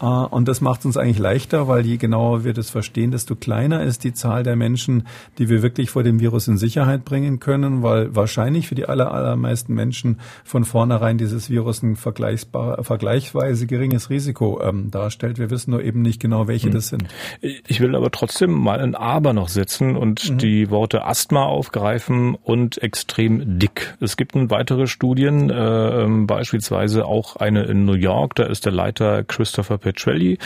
[0.00, 3.82] Äh, und das macht uns eigentlich leichter, weil je genauer wir das verstehen, desto kleiner
[3.82, 5.06] ist die Zahl der Menschen,
[5.38, 9.12] die wir wirklich vor dem Virus in Sicherheit bringen können, weil wahrscheinlich für die aller,
[9.12, 15.38] allermeisten Menschen von vornherein dieses Virus ein vergleichbar, vergleichsweise geringes Risiko ähm, darstellt.
[15.38, 16.72] Wir wissen nur eben nicht genau, welche mhm.
[16.72, 17.04] das sind.
[17.40, 20.38] Ich will aber trotzdem mal ein Aber noch setzen und mhm.
[20.38, 23.96] die Worte Asthma aufgreifen und extrem dick.
[24.00, 28.72] Es gibt weitere Studien, äh, ähm, beispielsweise auch eine in New York, da ist der
[28.72, 30.38] Leiter Christopher Petrelli,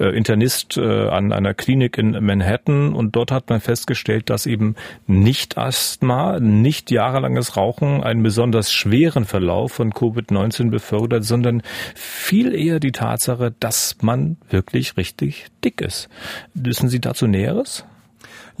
[0.00, 4.74] äh, Internist äh, an einer Klinik in Manhattan und dort hat man festgestellt, dass eben
[5.06, 11.62] nicht Asthma, nicht jahrelanges Rauchen einen besonders schweren Verlauf von Covid-19 befördert, sondern
[11.94, 16.08] viel eher die Tatsache, dass man wirklich richtig dick ist.
[16.54, 17.84] Wissen Sie dazu Näheres?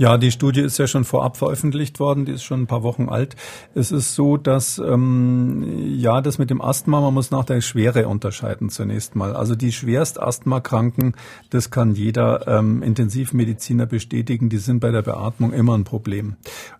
[0.00, 3.08] Ja, die Studie ist ja schon vorab veröffentlicht worden, die ist schon ein paar Wochen
[3.08, 3.34] alt.
[3.74, 5.64] Es ist so, dass ähm,
[5.96, 9.34] ja, das mit dem Asthma, man muss nach der Schwere unterscheiden zunächst mal.
[9.34, 11.16] Also die schwerst Asthmakranken,
[11.50, 16.36] das kann jeder ähm, Intensivmediziner bestätigen, die sind bei der Beatmung immer ein Problem.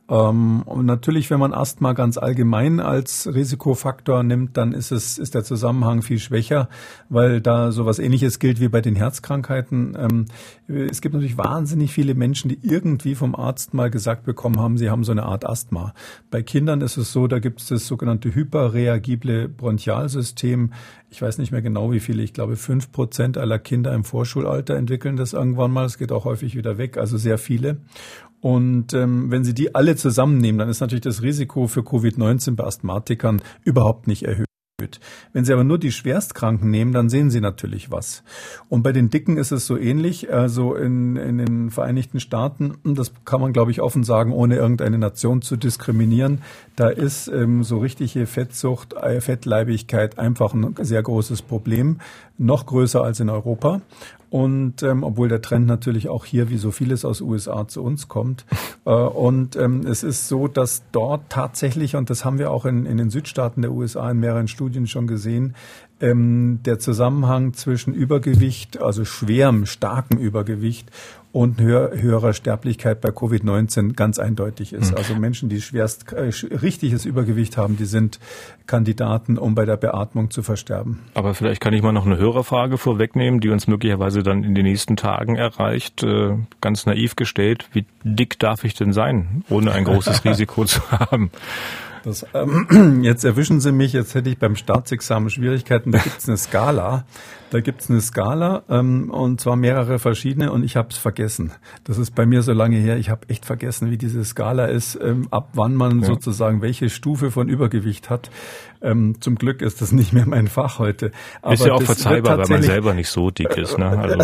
[0.09, 5.35] Ähm, und natürlich, wenn man Asthma ganz allgemein als Risikofaktor nimmt, dann ist es ist
[5.35, 6.69] der Zusammenhang viel schwächer,
[7.09, 9.97] weil da sowas Ähnliches gilt wie bei den Herzkrankheiten.
[9.99, 10.27] Ähm,
[10.67, 14.91] es gibt natürlich wahnsinnig viele Menschen, die irgendwie vom Arzt mal gesagt bekommen haben, sie
[14.91, 15.95] haben so eine Art Asthma.
[16.31, 20.73] Bei Kindern ist es so, da gibt es das sogenannte hyperreagible Bronchialsystem.
[21.11, 22.23] Ich weiß nicht mehr genau, wie viele.
[22.23, 25.85] Ich glaube, fünf Prozent aller Kinder im Vorschulalter entwickeln das irgendwann mal.
[25.85, 27.79] Es geht auch häufig wieder weg, also sehr viele.
[28.41, 32.65] Und ähm, wenn Sie die alle zusammennehmen, dann ist natürlich das Risiko für Covid-19 bei
[32.65, 34.48] Asthmatikern überhaupt nicht erhöht.
[35.33, 38.23] Wenn Sie aber nur die Schwerstkranken nehmen, dann sehen Sie natürlich was.
[38.69, 40.33] Und bei den Dicken ist es so ähnlich.
[40.33, 44.99] Also in, in den Vereinigten Staaten, das kann man glaube ich offen sagen, ohne irgendeine
[44.99, 46.43] Nation zu diskriminieren,
[46.77, 51.99] da ist ähm, so richtige Fettsucht, äh, Fettleibigkeit einfach ein sehr großes Problem,
[52.39, 53.81] noch größer als in Europa.
[54.31, 58.09] Und ähm, obwohl der Trend natürlich auch hier wie so vieles aus USA zu uns
[58.09, 58.45] kommt.
[58.85, 62.87] Äh, und ähm, es ist so, dass dort tatsächlich, und das haben wir auch in,
[62.87, 65.57] in den Südstaaten der USA in mehreren Studien schon gesehen,
[66.01, 70.91] ähm, der Zusammenhang zwischen Übergewicht, also schwerem, starkem Übergewicht
[71.33, 74.93] und höher, höherer Sterblichkeit bei Covid-19 ganz eindeutig ist.
[74.93, 74.97] Mhm.
[74.97, 78.19] Also Menschen, die schwerst äh, richtiges Übergewicht haben, die sind
[78.67, 81.01] Kandidaten, um bei der Beatmung zu versterben.
[81.15, 84.65] Aber vielleicht kann ich mal noch eine Hörerfrage vorwegnehmen, die uns möglicherweise dann in den
[84.65, 86.03] nächsten Tagen erreicht.
[86.03, 90.81] Äh, ganz naiv gestellt, wie dick darf ich denn sein, ohne ein großes Risiko zu
[90.91, 91.31] haben?
[92.05, 95.93] Das, ähm, jetzt erwischen Sie mich, jetzt hätte ich beim Staatsexamen Schwierigkeiten.
[95.93, 97.05] Da gibt es eine Skala.
[97.51, 101.53] Da gibt es eine Skala ähm, und zwar mehrere verschiedene und ich habe es vergessen.
[101.85, 102.99] Das ist bei mir so lange her.
[102.99, 106.07] Ich habe echt vergessen, wie diese Skala ist, ähm, ab wann man ja.
[106.07, 108.31] sozusagen welche Stufe von Übergewicht hat.
[108.83, 111.11] Ähm, zum Glück ist das nicht mehr mein Fach heute.
[111.43, 113.79] Aber ist ja auch verzeihbar, weil man selber nicht so dick ist.
[113.79, 113.89] Ne?
[113.99, 114.19] Also.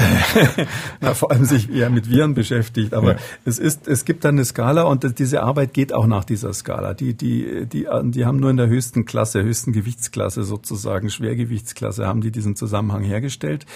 [1.01, 2.95] Na, vor allem sich eher mit Viren beschäftigt.
[2.95, 3.19] Aber ja.
[3.45, 6.95] es ist, es gibt dann eine Skala und diese Arbeit geht auch nach dieser Skala.
[6.95, 12.21] Die, die, die, die haben nur in der höchsten Klasse, höchsten Gewichtsklasse sozusagen, Schwergewichtsklasse, haben
[12.21, 13.67] die diesen Zusammenhang her hergestellt.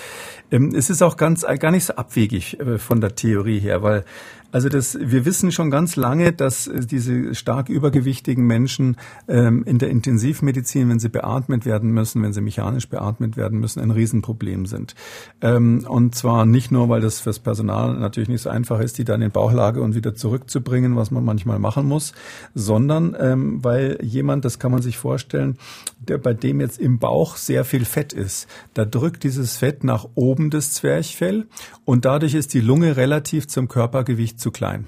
[0.51, 4.05] Ähm, es ist auch ganz gar nicht so abwegig äh, von der Theorie her, weil
[4.51, 8.97] also das, wir wissen schon ganz lange, dass äh, diese stark übergewichtigen Menschen
[9.29, 13.81] ähm, in der Intensivmedizin, wenn sie beatmet werden müssen, wenn sie mechanisch beatmet werden müssen,
[13.81, 14.95] ein Riesenproblem sind.
[15.43, 19.05] Ähm, und zwar nicht nur, weil das fürs Personal natürlich nicht so einfach ist, die
[19.05, 22.15] dann in Bauchlage und wieder zurückzubringen, was man manchmal machen muss,
[22.55, 25.59] sondern ähm, weil jemand, das kann man sich vorstellen,
[26.01, 30.07] der bei dem jetzt im Bauch sehr viel Fett ist, da drückt dieses Fett nach
[30.15, 31.47] oben das Zwerchfell
[31.85, 34.87] und dadurch ist die Lunge relativ zum Körpergewicht zu klein.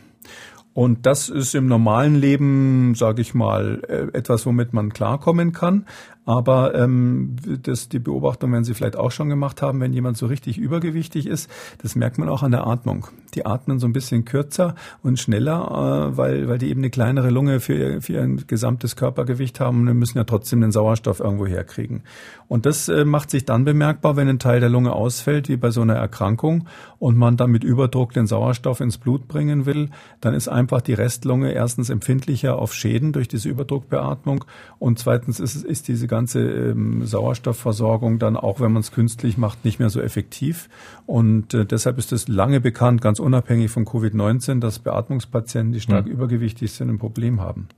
[0.72, 5.86] Und das ist im normalen Leben, sage ich mal, äh, etwas, womit man klarkommen kann.
[6.26, 10.26] Aber ähm, das, die Beobachtung werden Sie vielleicht auch schon gemacht haben, wenn jemand so
[10.26, 11.50] richtig übergewichtig ist,
[11.82, 13.06] das merkt man auch an der Atmung.
[13.34, 17.30] Die atmen so ein bisschen kürzer und schneller, äh, weil, weil die eben eine kleinere
[17.30, 22.02] Lunge für, für ihr gesamtes Körpergewicht haben und müssen ja trotzdem den Sauerstoff irgendwo herkriegen.
[22.48, 25.70] Und das äh, macht sich dann bemerkbar, wenn ein Teil der Lunge ausfällt, wie bei
[25.70, 26.66] so einer Erkrankung,
[26.98, 29.88] und man dann mit Überdruck den Sauerstoff ins Blut bringen will,
[30.20, 34.44] dann ist einfach die Restlunge erstens empfindlicher auf Schäden durch diese Überdruckbeatmung
[34.78, 39.64] und zweitens ist, ist diese ganze ähm, Sauerstoffversorgung dann auch, wenn man es künstlich macht,
[39.64, 40.68] nicht mehr so effektiv.
[41.06, 46.04] Und äh, deshalb ist es lange bekannt, ganz unabhängig von Covid-19, dass Beatmungspatienten, die stark
[46.04, 46.12] mhm.
[46.12, 47.68] übergewichtig sind, ein Problem haben.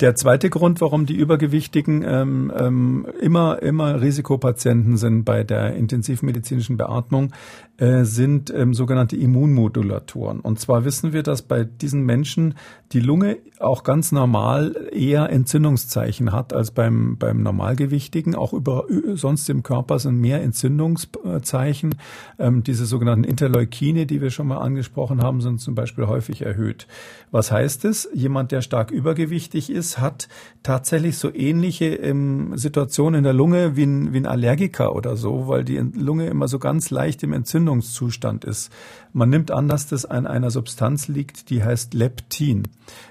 [0.00, 6.76] Der zweite Grund, warum die Übergewichtigen ähm, ähm, immer, immer Risikopatienten sind bei der intensivmedizinischen
[6.76, 7.32] Beatmung,
[7.78, 10.40] äh, sind ähm, sogenannte Immunmodulatoren.
[10.40, 12.54] Und zwar wissen wir, dass bei diesen Menschen
[12.92, 18.34] die Lunge auch ganz normal eher Entzündungszeichen hat als beim, beim Normalgewichtigen.
[18.34, 21.94] Auch über, sonst im Körper sind mehr Entzündungszeichen.
[22.38, 26.86] Ähm, diese sogenannten Interleukine, die wir schon mal angesprochen haben, sind zum Beispiel häufig erhöht.
[27.30, 28.08] Was heißt es?
[28.12, 30.28] Jemand, der stark übergewichtig ist, hat
[30.62, 35.48] tatsächlich so ähnliche ähm, Situationen in der Lunge wie ein, wie ein Allergiker oder so,
[35.48, 37.32] weil die Lunge immer so ganz leicht im
[37.62, 38.70] Entzündungszustand ist.
[39.12, 42.68] Man nimmt an, dass das an einer Substanz liegt, die heißt Leptin.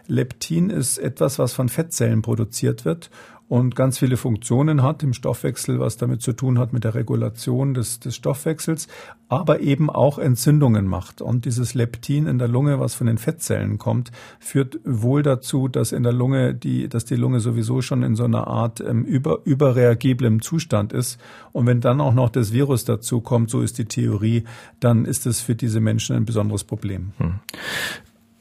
[0.08, 3.10] Leptin ist etwas, was von Fettzellen produziert wird
[3.52, 7.74] und ganz viele Funktionen hat im Stoffwechsel, was damit zu tun hat mit der Regulation
[7.74, 8.88] des, des Stoffwechsels,
[9.28, 11.22] aber eben auch Entzündungen macht.
[11.22, 15.92] Und dieses Leptin in der Lunge, was von den Fettzellen kommt, führt wohl dazu, dass
[15.92, 19.40] in der Lunge die, dass die Lunge sowieso schon in so einer Art ähm, über,
[19.44, 21.20] überreagiblem Zustand ist.
[21.52, 24.46] Und wenn dann auch noch das Virus dazu kommt, so ist die Theorie,
[24.80, 27.12] dann ist es für diese Menschen ein besonderes Problem.
[27.18, 27.42] Hm.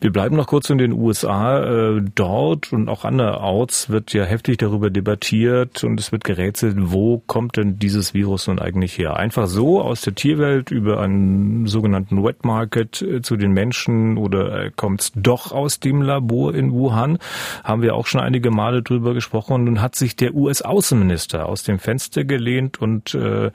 [0.03, 1.63] Wir bleiben noch kurz in den USA.
[1.63, 7.19] Äh, dort und auch anderorts wird ja heftig darüber debattiert und es wird gerätselt, wo
[7.19, 9.17] kommt denn dieses Virus nun eigentlich her?
[9.17, 14.65] Einfach so aus der Tierwelt über einen sogenannten Wet Market äh, zu den Menschen oder
[14.65, 17.19] äh, kommt es doch aus dem Labor in Wuhan?
[17.63, 19.53] Haben wir auch schon einige Male drüber gesprochen.
[19.53, 23.51] Und nun hat sich der US-Außenminister aus dem Fenster gelehnt und äh,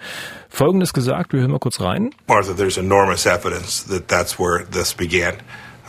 [0.49, 1.33] Folgendes gesagt.
[1.33, 2.11] Wir hören mal kurz rein.
[2.27, 5.33] Martha, there's enormous evidence that that's where this began.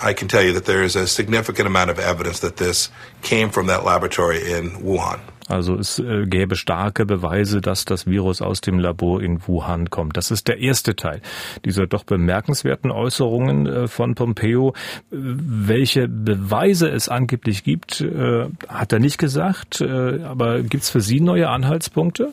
[0.02, 2.90] I can tell you that there is a significant amount of evidence that this
[3.22, 5.20] came from that laboratory in Wuhan.
[5.48, 10.16] Also es äh, gäbe starke Beweise, dass das Virus aus dem Labor in Wuhan kommt.
[10.16, 11.20] Das ist der erste Teil
[11.64, 14.74] dieser doch bemerkenswerten Äußerungen äh, von Pompeo.
[15.10, 19.80] Welche Beweise es angeblich gibt, äh, hat er nicht gesagt.
[19.80, 22.32] Äh, aber gibt es für Sie neue Anhaltspunkte?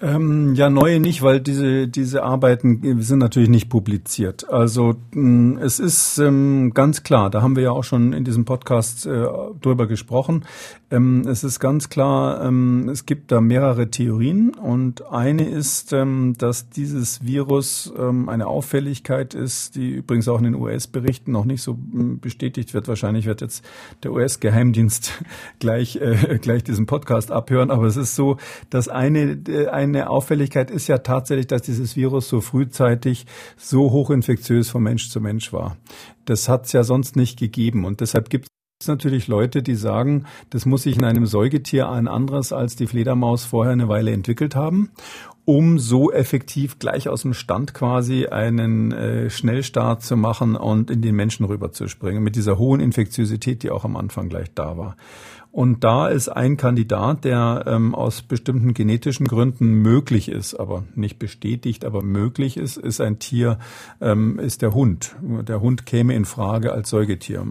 [0.00, 4.48] Ähm, ja, neue nicht, weil diese, diese Arbeiten sind natürlich nicht publiziert.
[4.48, 8.44] Also mm, es ist ähm, ganz klar, da haben wir ja auch schon in diesem
[8.44, 9.26] Podcast äh,
[9.60, 10.44] drüber gesprochen.
[10.92, 16.34] Ähm, es ist ganz klar, ähm, es gibt da mehrere Theorien und eine ist, ähm,
[16.38, 21.62] dass dieses Virus ähm, eine Auffälligkeit ist, die übrigens auch in den US-Berichten noch nicht
[21.62, 22.86] so mm, bestätigt wird.
[22.86, 23.64] Wahrscheinlich wird jetzt
[24.04, 25.24] der US-Geheimdienst
[25.58, 28.36] gleich, äh, gleich diesen Podcast abhören, aber es ist so,
[28.70, 29.38] dass eine,
[29.72, 35.10] eine eine Auffälligkeit ist ja tatsächlich, dass dieses Virus so frühzeitig so hochinfektiös von Mensch
[35.10, 35.76] zu Mensch war.
[36.24, 38.48] Das hat es ja sonst nicht gegeben und deshalb gibt
[38.80, 42.86] es natürlich Leute, die sagen, das muss sich in einem Säugetier ein anderes als die
[42.86, 44.90] Fledermaus vorher eine Weile entwickelt haben,
[45.44, 51.02] um so effektiv gleich aus dem Stand quasi einen äh, Schnellstart zu machen und in
[51.02, 54.96] den Menschen rüberzuspringen, mit dieser hohen Infektiosität, die auch am Anfang gleich da war.
[55.50, 61.18] Und da ist ein Kandidat, der ähm, aus bestimmten genetischen Gründen möglich ist, aber nicht
[61.18, 63.58] bestätigt, aber möglich ist, ist ein Tier,
[64.00, 65.16] ähm, ist der Hund.
[65.20, 67.46] Der Hund käme in Frage als Säugetier.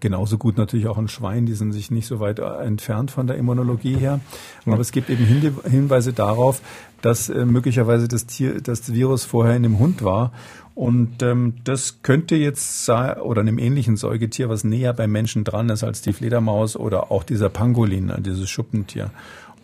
[0.00, 3.36] Genauso gut natürlich auch ein Schwein, die sind sich nicht so weit entfernt von der
[3.36, 4.20] Immunologie her.
[4.64, 6.62] Aber es gibt eben Hinweise darauf,
[7.02, 10.32] dass äh, möglicherweise das Tier, das Virus vorher in dem Hund war
[10.74, 15.84] und ähm, das könnte jetzt oder einem ähnlichen Säugetier, was näher beim Menschen dran ist
[15.84, 19.10] als die Fledermaus oder auch dieser Pangolin, äh, dieses Schuppentier.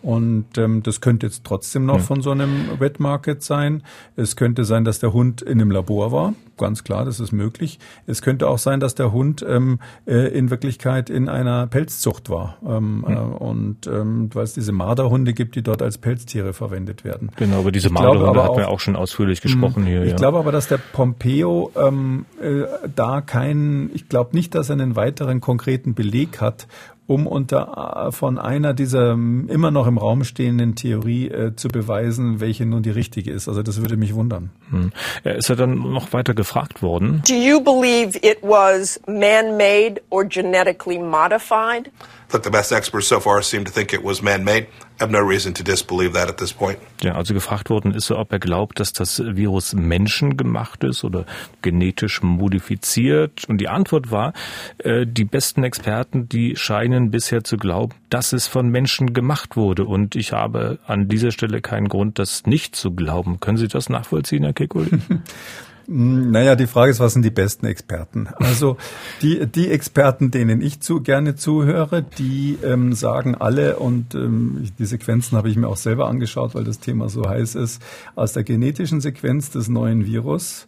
[0.01, 3.83] Und ähm, das könnte jetzt trotzdem noch von so einem Wet Market sein.
[4.15, 6.33] Es könnte sein, dass der Hund in einem Labor war.
[6.57, 7.79] Ganz klar, das ist möglich.
[8.05, 12.57] Es könnte auch sein, dass der Hund ähm, äh, in Wirklichkeit in einer Pelzzucht war.
[12.65, 13.05] Ähm, mhm.
[13.07, 17.31] äh, und ähm, weil es diese Marderhunde gibt, die dort als Pelztiere verwendet werden.
[17.37, 20.03] Genau, über diese Marderhunde hatten wir auch schon ausführlich gesprochen hier.
[20.03, 20.15] Ich ja.
[20.17, 24.95] glaube aber, dass der Pompeo ähm, äh, da keinen, ich glaube nicht, dass er einen
[24.95, 26.67] weiteren konkreten Beleg hat,
[27.09, 31.67] um unter äh, von einer dieser ähm, immer noch im Raum stehenden Theorie äh, zu
[31.67, 33.49] beweisen, welche nun die richtige ist.
[33.49, 34.51] Also das würde mich wundern.
[34.69, 34.91] Hm.
[35.23, 37.23] Er ist ja dann noch weiter gefragt worden.
[37.27, 41.89] Do you believe it was man-made or genetically modified?
[42.31, 44.67] Look, the best experts so far seem to think it was man-made.
[44.99, 46.77] I have no reason to disbelieve that at this point.
[47.01, 51.25] Ja, also gefragt worden ist er, ob er glaubt, dass das Virus menschengemacht ist oder
[51.61, 53.45] genetisch modifiziert.
[53.47, 54.33] Und die Antwort war,
[54.77, 59.85] äh, die besten Experten, die scheinen bisher zu glauben, dass es von Menschen gemacht wurde.
[59.85, 63.39] Und ich habe an dieser Stelle keinen Grund, das nicht zu glauben.
[63.39, 64.99] Können Sie das nachvollziehen, Herr Kekulé?
[65.89, 68.27] Hm, naja, die Frage ist, was sind die besten Experten?
[68.35, 68.77] Also
[69.23, 74.85] die, die Experten, denen ich zu gerne zuhöre, die ähm, sagen alle, und ähm, die
[74.85, 77.81] Sequenzen habe ich mir auch selber angeschaut, weil das Thema so heiß ist,
[78.15, 80.67] aus der genetischen Sequenz des neuen Virus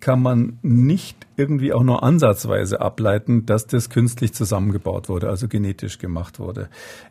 [0.00, 5.98] kann man nicht irgendwie auch nur ansatzweise ableiten, dass das künstlich zusammengebaut wurde, also genetisch
[5.98, 6.68] gemacht wurde.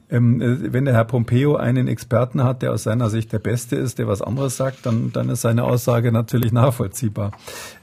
[0.10, 3.76] Ähm, äh, wenn der Herr Pompeo einen Experten hat, der aus seiner Sicht der Beste
[3.76, 7.32] ist, der was anderes sagt, dann, dann ist seine Aussage natürlich nachvollziehbar.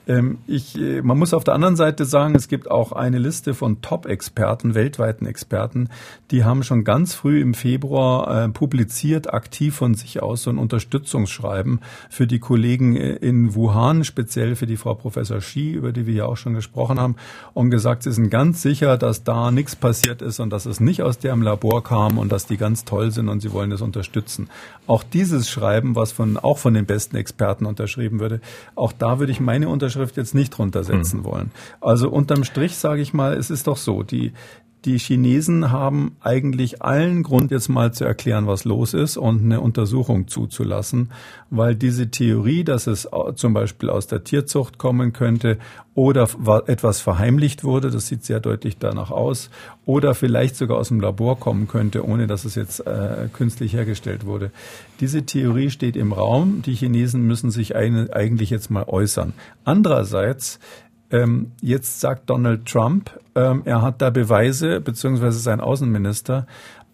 [0.06, 3.54] Ähm, ich, äh, man muss auf der anderen Seite sagen, es gibt auch eine Liste
[3.54, 5.88] von Top-Experten, weltweiten Experten,
[6.30, 10.58] die haben schon ganz früh im Februar äh, publiziert, aktiv von sich aus so ein
[10.58, 16.06] Unterstützungsschreiben für die Kollegen äh, in Wuhan, speziell für die Frau Professor Xi, über die
[16.06, 17.16] wir ja auch schon gesprochen haben,
[17.54, 21.02] und gesagt, sie sind ganz sicher, dass da nichts passiert ist und dass es nicht
[21.02, 24.48] aus dem Labor kam und dass die ganz toll sind und sie wollen das unterstützen.
[24.86, 28.40] Auch dieses Schreiben, was von, auch von den besten Experten unterschrieben würde,
[28.74, 31.24] auch da würde ich meine Unterschrift jetzt nicht runtersetzen mhm.
[31.24, 31.50] wollen.
[31.80, 34.32] Also unterm Strich sage ich mal, es ist doch so, die,
[34.84, 39.60] die Chinesen haben eigentlich allen Grund, jetzt mal zu erklären, was los ist und eine
[39.60, 41.10] Untersuchung zuzulassen,
[41.50, 45.58] weil diese Theorie, dass es zum Beispiel aus der Tierzucht kommen könnte
[45.94, 46.28] oder
[46.66, 49.50] etwas verheimlicht wurde, das sieht sehr deutlich danach aus,
[49.86, 54.26] oder vielleicht sogar aus dem Labor kommen könnte, ohne dass es jetzt äh, künstlich hergestellt
[54.26, 54.50] wurde.
[55.00, 56.62] Diese Theorie steht im Raum.
[56.62, 59.32] Die Chinesen müssen sich eine, eigentlich jetzt mal äußern.
[59.64, 60.58] Andererseits
[61.12, 66.46] ähm, jetzt sagt Donald Trump, ähm, er hat da Beweise, beziehungsweise sein Außenminister.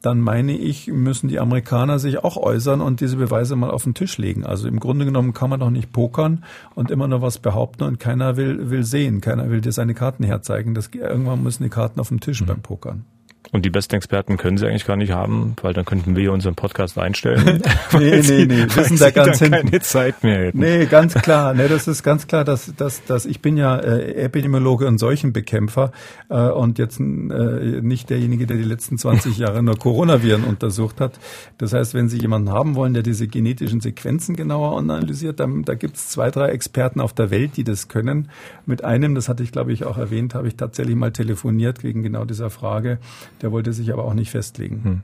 [0.02, 3.94] Dann meine ich, müssen die Amerikaner sich auch äußern und diese Beweise mal auf den
[3.94, 4.46] Tisch legen.
[4.46, 6.44] Also im Grunde genommen kann man doch nicht pokern
[6.76, 10.22] und immer nur was behaupten und keiner will, will sehen, keiner will dir seine Karten
[10.22, 10.74] herzeigen.
[10.74, 12.46] Das, irgendwann müssen die Karten auf dem Tisch mhm.
[12.46, 13.04] beim Pokern.
[13.50, 16.54] Und die besten Experten können sie eigentlich gar nicht haben, weil dann könnten wir unseren
[16.54, 17.62] Podcast einstellen.
[17.98, 19.70] nee, nee, nee, wir sind da ganz hinten.
[19.70, 20.58] keine Zeit mehr hätten.
[20.58, 21.54] Nee, ganz klar.
[21.54, 25.92] Nee, das ist ganz klar, dass, dass, dass ich bin ja äh, Epidemiologe und Seuchenbekämpfer
[26.28, 31.18] äh, und jetzt äh, nicht derjenige, der die letzten 20 Jahre nur Coronaviren untersucht hat.
[31.56, 35.74] Das heißt, wenn Sie jemanden haben wollen, der diese genetischen Sequenzen genauer analysiert, dann, da
[35.74, 38.28] gibt es zwei, drei Experten auf der Welt, die das können.
[38.66, 42.02] Mit einem, das hatte ich glaube ich auch erwähnt, habe ich tatsächlich mal telefoniert wegen
[42.02, 42.98] genau dieser Frage
[43.42, 44.84] der wollte sich aber auch nicht festlegen.
[44.84, 45.02] Hm.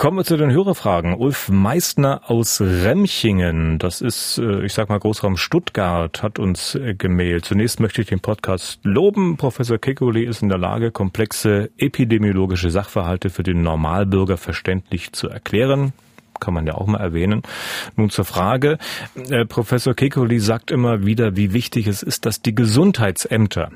[0.00, 1.12] Kommen wir zu den Hörerfragen.
[1.12, 6.94] Ulf Meistner aus Remchingen, das ist, äh, ich sag mal, Großraum Stuttgart, hat uns äh,
[6.94, 7.44] gemailt.
[7.44, 9.36] Zunächst möchte ich den Podcast loben.
[9.36, 15.92] Professor Kekulé ist in der Lage, komplexe epidemiologische Sachverhalte für den Normalbürger verständlich zu erklären
[16.40, 17.42] kann man ja auch mal erwähnen.
[17.96, 18.78] Nun zur Frage.
[19.28, 23.70] Äh, Professor Kekulé sagt immer wieder, wie wichtig es ist, dass die Gesundheitsämter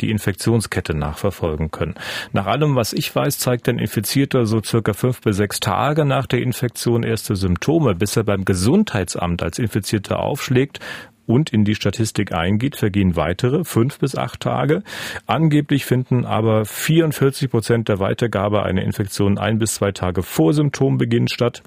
[0.00, 1.94] die Infektionskette nachverfolgen können.
[2.32, 6.26] Nach allem, was ich weiß, zeigt ein Infizierter so circa fünf bis sechs Tage nach
[6.26, 10.80] der Infektion erste Symptome, bis er beim Gesundheitsamt als Infizierter aufschlägt
[11.28, 14.82] und in die Statistik eingeht, vergehen weitere fünf bis acht Tage.
[15.26, 21.28] Angeblich finden aber 44 Prozent der Weitergabe einer Infektion ein bis zwei Tage vor Symptombeginn
[21.28, 21.62] statt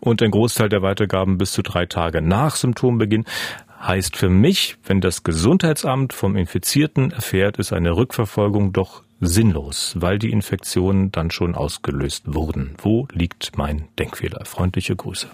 [0.00, 3.24] und ein Großteil der Weitergaben bis zu drei Tage nach Symptombeginn
[3.86, 10.18] heißt für mich, wenn das Gesundheitsamt vom Infizierten erfährt, ist eine Rückverfolgung doch sinnlos, weil
[10.18, 12.74] die Infektionen dann schon ausgelöst wurden.
[12.78, 14.44] Wo liegt mein Denkfehler?
[14.44, 15.28] Freundliche Grüße.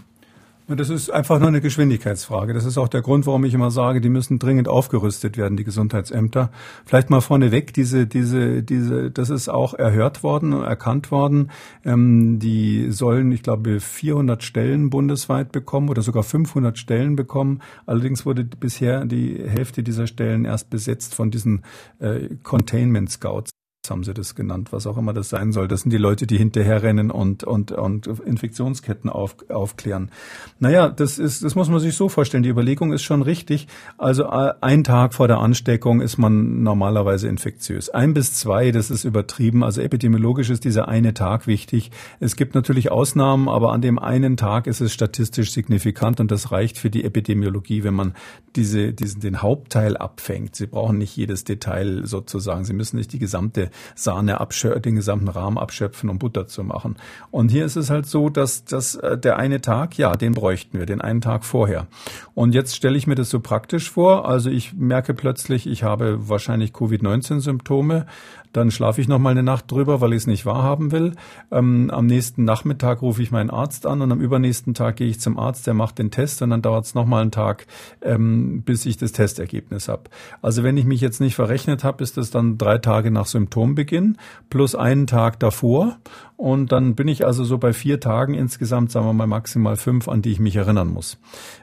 [0.68, 2.54] Das ist einfach nur eine Geschwindigkeitsfrage.
[2.54, 5.64] Das ist auch der Grund, warum ich immer sage, die müssen dringend aufgerüstet werden, die
[5.64, 6.50] Gesundheitsämter.
[6.86, 11.50] Vielleicht mal vorneweg, diese, diese, diese, das ist auch erhört worden, erkannt worden.
[11.84, 17.60] Ähm, die sollen, ich glaube, 400 Stellen bundesweit bekommen oder sogar 500 Stellen bekommen.
[17.84, 21.64] Allerdings wurde bisher die Hälfte dieser Stellen erst besetzt von diesen
[21.98, 23.50] äh, Containment Scouts
[23.90, 25.66] haben sie das genannt, was auch immer das sein soll.
[25.66, 30.12] Das sind die Leute, die hinterherrennen und, und, und Infektionsketten auf, aufklären.
[30.60, 32.44] Naja, das ist, das muss man sich so vorstellen.
[32.44, 33.66] Die Überlegung ist schon richtig.
[33.98, 37.90] Also äh, ein Tag vor der Ansteckung ist man normalerweise infektiös.
[37.90, 39.64] Ein bis zwei, das ist übertrieben.
[39.64, 41.90] Also epidemiologisch ist dieser eine Tag wichtig.
[42.20, 46.52] Es gibt natürlich Ausnahmen, aber an dem einen Tag ist es statistisch signifikant und das
[46.52, 48.14] reicht für die Epidemiologie, wenn man
[48.54, 50.54] diese, diesen, den Hauptteil abfängt.
[50.54, 52.64] Sie brauchen nicht jedes Detail sozusagen.
[52.64, 56.96] Sie müssen nicht die gesamte Sahne abschöpfen, den gesamten Rahmen abschöpfen, um Butter zu machen.
[57.30, 60.78] Und hier ist es halt so, dass, dass äh, der eine Tag, ja, den bräuchten
[60.78, 61.86] wir, den einen Tag vorher.
[62.34, 64.28] Und jetzt stelle ich mir das so praktisch vor.
[64.28, 68.06] Also ich merke plötzlich, ich habe wahrscheinlich Covid-19-Symptome.
[68.52, 71.12] Dann schlafe ich noch mal eine Nacht drüber, weil ich es nicht wahrhaben will.
[71.50, 75.20] Ähm, am nächsten Nachmittag rufe ich meinen Arzt an und am übernächsten Tag gehe ich
[75.20, 77.66] zum Arzt, der macht den Test und dann dauert es noch mal einen Tag,
[78.02, 80.04] ähm, bis ich das Testergebnis habe.
[80.40, 84.18] Also wenn ich mich jetzt nicht verrechnet habe, ist das dann drei Tage nach Symptombeginn
[84.50, 85.98] plus einen Tag davor.
[86.42, 90.08] Und dann bin ich also so bei vier Tagen insgesamt, sagen wir mal maximal fünf,
[90.08, 91.18] an die ich mich erinnern muss.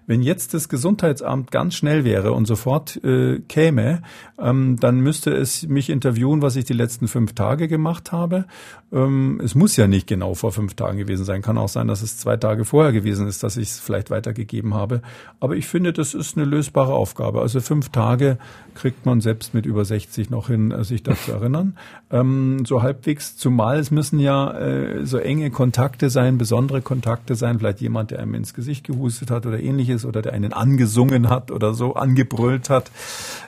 [0.08, 4.04] Wenn jetzt das Gesundheitsamt ganz schnell wäre und sofort äh, käme,
[4.40, 8.46] ähm, dann müsste es mich interviewen, was ich die letzten fünf Tage gemacht habe.
[8.92, 11.42] Ähm, es muss ja nicht genau vor fünf Tagen gewesen sein.
[11.42, 14.74] Kann auch sein, dass es zwei Tage vorher gewesen ist, dass ich es vielleicht weitergegeben
[14.74, 15.02] habe.
[15.40, 17.42] Aber ich finde, das ist eine lösbare Aufgabe.
[17.42, 18.38] Also fünf Tage
[18.74, 21.76] kriegt man selbst mit über 60 noch hin, äh, sich dazu erinnern.
[22.12, 27.60] Ähm, so halbwegs, zumal es müssen ja äh, so enge Kontakte sein, besondere Kontakte sein,
[27.60, 31.52] vielleicht jemand, der einem ins Gesicht gehustet hat oder ähnliches oder der einen angesungen hat
[31.52, 32.90] oder so, angebrüllt hat.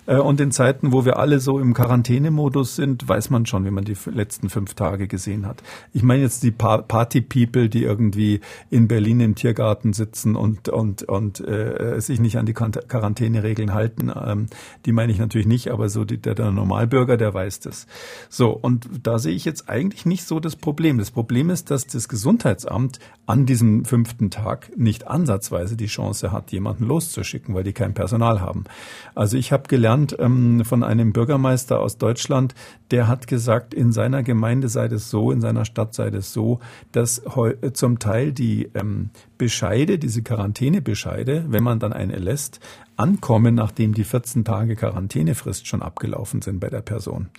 [0.06, 3.72] Äh, und in Zeiten, wo wir alle so im Quarantänemodus sind, weiß man schon, wie
[3.72, 5.64] man die letzten fünf Tage gesehen hat.
[5.94, 11.40] Ich meine jetzt die Party-People, die irgendwie in Berlin im Tiergarten sitzen und, und, und
[11.40, 14.48] äh, sich nicht an die Quarantäneregeln halten, ähm,
[14.86, 17.88] die meine ich natürlich nicht, aber so die, der, der Normalbürger, der weiß das.
[18.30, 20.98] So, und da sehe ich jetzt eigentlich nicht so das Problem.
[20.98, 26.52] Das Problem ist, dass das Gesundheitsamt an diesem fünften Tag nicht ansatzweise die Chance hat,
[26.52, 28.66] jemanden loszuschicken, weil die kein Personal haben.
[29.16, 32.56] Also ich habe gelernt ähm, von einem Bürgermeister aus Deutschland,
[32.92, 36.60] der hat gesagt, in seiner Gemeinde sei es so, in seiner Stadt sei es so,
[36.92, 37.22] dass
[37.74, 42.62] zum Teil die ähm, Bescheide, diese Quarantänebescheide, wenn man dann eine lässt,
[42.96, 47.30] ankommen, nachdem die 14 Tage Quarantänefrist schon abgelaufen sind bei der Person.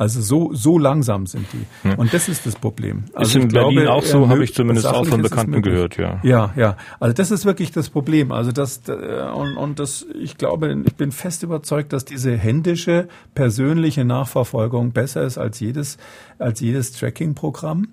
[0.00, 1.88] Also so, so langsam sind die.
[1.98, 3.04] Und das ist das Problem.
[3.12, 6.20] Also ist in Berlin glaube, auch so, habe ich zumindest auch von Bekannten gehört, ja.
[6.22, 6.78] Ja, ja.
[7.00, 8.32] Also das ist wirklich das Problem.
[8.32, 8.92] Also das, äh,
[9.34, 15.22] und, und das, ich glaube, ich bin fest überzeugt, dass diese händische, persönliche Nachverfolgung besser
[15.24, 15.98] ist als jedes,
[16.38, 17.88] als jedes Tracking-Programm.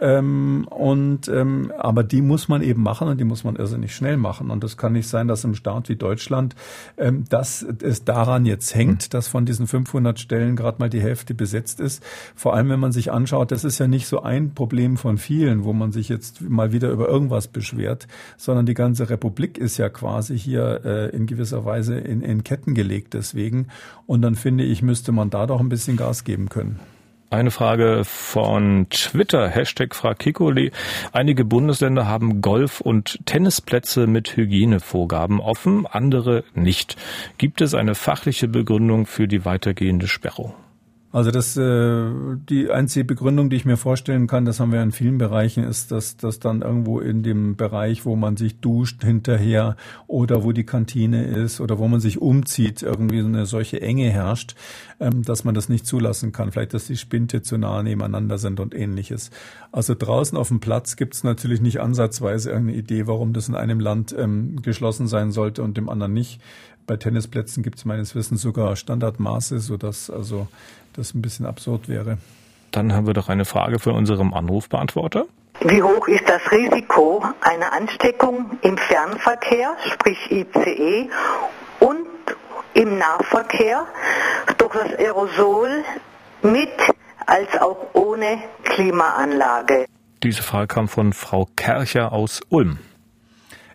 [0.00, 4.16] Ähm, und ähm, aber die muss man eben machen und die muss man irrsinnig schnell
[4.16, 4.50] machen.
[4.50, 6.56] Und das kann nicht sein, dass im Staat wie Deutschland,
[6.96, 9.10] ähm, dass es daran jetzt hängt, mhm.
[9.10, 12.02] dass von diesen 500 Stellen gerade mal die Hälfte besetzt ist.
[12.34, 15.64] Vor allem, wenn man sich anschaut, das ist ja nicht so ein Problem von vielen,
[15.64, 19.90] wo man sich jetzt mal wieder über irgendwas beschwert, sondern die ganze Republik ist ja
[19.90, 23.68] quasi hier äh, in gewisser Weise in, in Ketten gelegt deswegen.
[24.06, 26.80] Und dann finde ich, müsste man da doch ein bisschen Gas geben können.
[27.32, 30.72] Eine Frage von Twitter, Hashtag Frakikoli.
[31.12, 36.96] Einige Bundesländer haben Golf- und Tennisplätze mit Hygienevorgaben offen, andere nicht.
[37.38, 40.54] Gibt es eine fachliche Begründung für die weitergehende Sperrung?
[41.12, 42.08] Also das äh,
[42.48, 45.90] die einzige Begründung, die ich mir vorstellen kann, das haben wir in vielen Bereichen, ist,
[45.90, 50.62] dass das dann irgendwo in dem Bereich, wo man sich duscht hinterher oder wo die
[50.62, 54.54] Kantine ist oder wo man sich umzieht, irgendwie eine solche Enge herrscht,
[55.00, 56.52] ähm, dass man das nicht zulassen kann.
[56.52, 59.32] Vielleicht, dass die Spinte zu nah nebeneinander sind und ähnliches.
[59.72, 63.56] Also draußen auf dem Platz gibt es natürlich nicht ansatzweise irgendeine Idee, warum das in
[63.56, 66.40] einem Land ähm, geschlossen sein sollte und dem anderen nicht.
[66.86, 70.48] Bei Tennisplätzen gibt es meines Wissens sogar Standardmaße, sodass also
[70.94, 72.18] das ein bisschen absurd wäre.
[72.70, 75.26] Dann haben wir doch eine Frage von unserem Anrufbeantworter.
[75.62, 81.10] Wie hoch ist das Risiko einer Ansteckung im Fernverkehr, sprich ICE,
[81.80, 82.06] und
[82.74, 83.86] im Nahverkehr
[84.56, 85.84] durch das Aerosol
[86.42, 86.70] mit
[87.26, 89.86] als auch ohne Klimaanlage?
[90.22, 92.78] Diese Frage kam von Frau Kercher aus Ulm.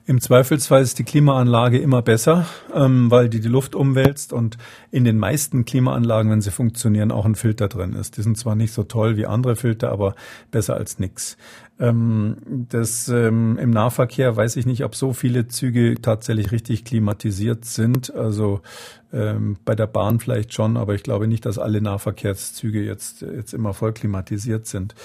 [0.07, 2.45] Im Zweifelsfall ist die Klimaanlage immer besser,
[2.75, 4.55] ähm, weil die die Luft umwälzt und
[4.91, 8.15] in den meisten Klimaanlagen, wenn sie funktionieren, auch ein Filter drin ist.
[8.15, 10.13] Die sind zwar nicht so toll wie andere Filter, aber
[10.51, 11.37] besser als nix.
[11.77, 12.37] Ähm,
[12.69, 18.13] das, ähm, Im Nahverkehr weiß ich nicht, ob so viele Züge tatsächlich richtig klimatisiert sind.
[18.15, 18.61] Also
[19.15, 23.53] ähm, bei der Bahn vielleicht schon, aber ich glaube nicht, dass alle Nahverkehrszüge jetzt, jetzt
[23.53, 24.95] immer voll klimatisiert sind.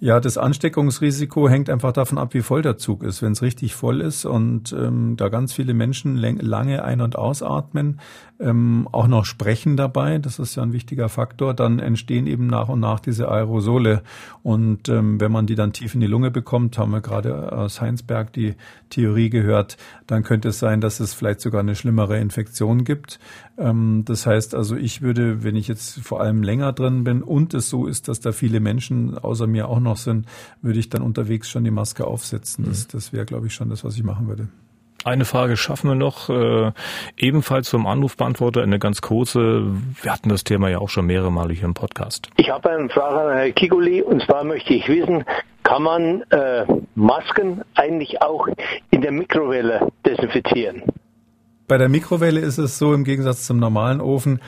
[0.00, 3.22] Ja, das Ansteckungsrisiko hängt einfach davon ab, wie voll der Zug ist.
[3.22, 8.00] Wenn es richtig voll ist und ähm, da ganz viele Menschen lange ein- und ausatmen,
[8.38, 12.68] ähm, auch noch sprechen dabei, das ist ja ein wichtiger Faktor, dann entstehen eben nach
[12.68, 14.02] und nach diese Aerosole.
[14.42, 17.80] Und ähm, wenn man die dann tief in die Lunge bekommt, haben wir gerade aus
[17.80, 18.54] Heinsberg die
[18.88, 23.18] Theorie gehört, dann könnte es sein, dass es vielleicht sogar eine schlimmere Infektion gibt.
[23.58, 27.52] Ähm, das heißt also, ich würde, wenn ich jetzt vor allem länger drin bin und
[27.52, 30.26] es so ist, dass da viele Menschen außer mir auch noch sind,
[30.62, 32.64] würde ich dann unterwegs schon die Maske aufsetzen.
[32.64, 32.88] Das, mhm.
[32.92, 34.46] das wäre, glaube ich, schon das, was ich machen würde.
[35.04, 36.72] Eine Frage schaffen wir noch, äh,
[37.18, 39.66] ebenfalls zum Anrufbeantworter, eine ganz kurze.
[40.00, 42.30] Wir hatten das Thema ja auch schon mehrere Male hier im Podcast.
[42.38, 45.24] Ich habe eine Frage an Herrn Kigoli und zwar möchte ich wissen,
[45.62, 48.48] kann man äh, Masken eigentlich auch
[48.90, 50.82] in der Mikrowelle desinfizieren?
[51.68, 54.40] Bei der Mikrowelle ist es so, im Gegensatz zum normalen Ofen,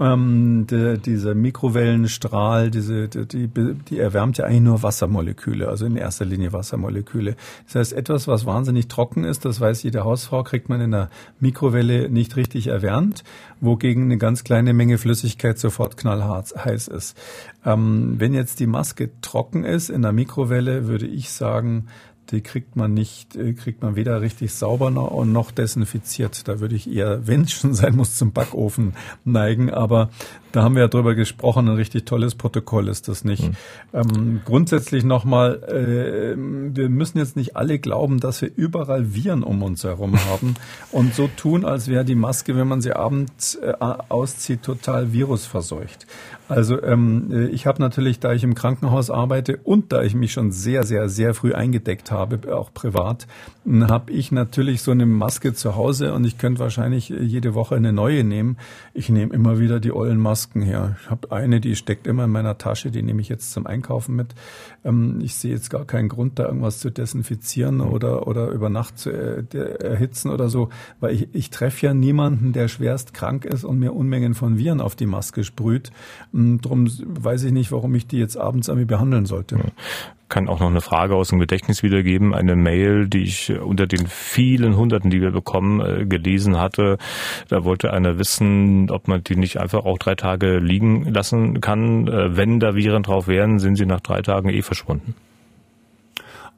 [0.00, 5.96] Ähm, de, dieser Mikrowellenstrahl, diese, die, die, die erwärmt ja eigentlich nur Wassermoleküle, also in
[5.96, 7.36] erster Linie Wassermoleküle.
[7.66, 11.10] Das heißt, etwas, was wahnsinnig trocken ist, das weiß jede Hausfrau, kriegt man in der
[11.38, 13.22] Mikrowelle nicht richtig erwärmt,
[13.60, 17.16] wogegen eine ganz kleine Menge Flüssigkeit sofort knallhart heiß ist.
[17.64, 21.86] Ähm, wenn jetzt die Maske trocken ist in der Mikrowelle, würde ich sagen,
[22.30, 26.48] die kriegt man nicht, äh, kriegt man weder richtig sauber noch, noch desinfiziert.
[26.48, 28.94] Da würde ich eher, wenn es schon sein muss, zum Backofen
[29.24, 29.70] neigen.
[29.70, 30.10] Aber
[30.52, 33.42] da haben wir ja drüber gesprochen, ein richtig tolles Protokoll ist das nicht.
[33.42, 33.56] Mhm.
[33.92, 39.62] Ähm, grundsätzlich nochmal, äh, wir müssen jetzt nicht alle glauben, dass wir überall Viren um
[39.62, 40.54] uns herum haben
[40.92, 46.06] und so tun, als wäre die Maske, wenn man sie abends äh, auszieht, total virusverseucht.
[46.48, 50.32] Also ähm, äh, ich habe natürlich, da ich im Krankenhaus arbeite und da ich mich
[50.32, 53.26] schon sehr, sehr, sehr früh eingedeckt habe, auch privat,
[53.66, 57.92] habe ich natürlich so eine Maske zu Hause und ich könnte wahrscheinlich jede Woche eine
[57.92, 58.58] neue nehmen.
[58.92, 60.96] Ich nehme immer wieder die ollen Masken her.
[61.02, 64.16] Ich habe eine, die steckt immer in meiner Tasche, die nehme ich jetzt zum Einkaufen
[64.16, 64.34] mit.
[64.84, 68.98] Ähm, ich sehe jetzt gar keinen Grund, da irgendwas zu desinfizieren oder, oder über Nacht
[68.98, 70.68] zu äh, erhitzen oder so,
[71.00, 74.82] weil ich, ich treffe ja niemanden, der schwerst krank ist und mir Unmengen von Viren
[74.82, 75.90] auf die Maske sprüht.
[76.34, 79.56] Ähm, drum weiß ich nicht, warum ich die jetzt abends irgendwie behandeln sollte
[80.28, 82.34] kann auch noch eine Frage aus dem Gedächtnis wiedergeben.
[82.34, 86.98] Eine Mail, die ich unter den vielen Hunderten, die wir bekommen, äh, gelesen hatte.
[87.48, 92.08] Da wollte einer wissen, ob man die nicht einfach auch drei Tage liegen lassen kann.
[92.08, 95.14] Äh, wenn da Viren drauf wären, sind sie nach drei Tagen eh verschwunden.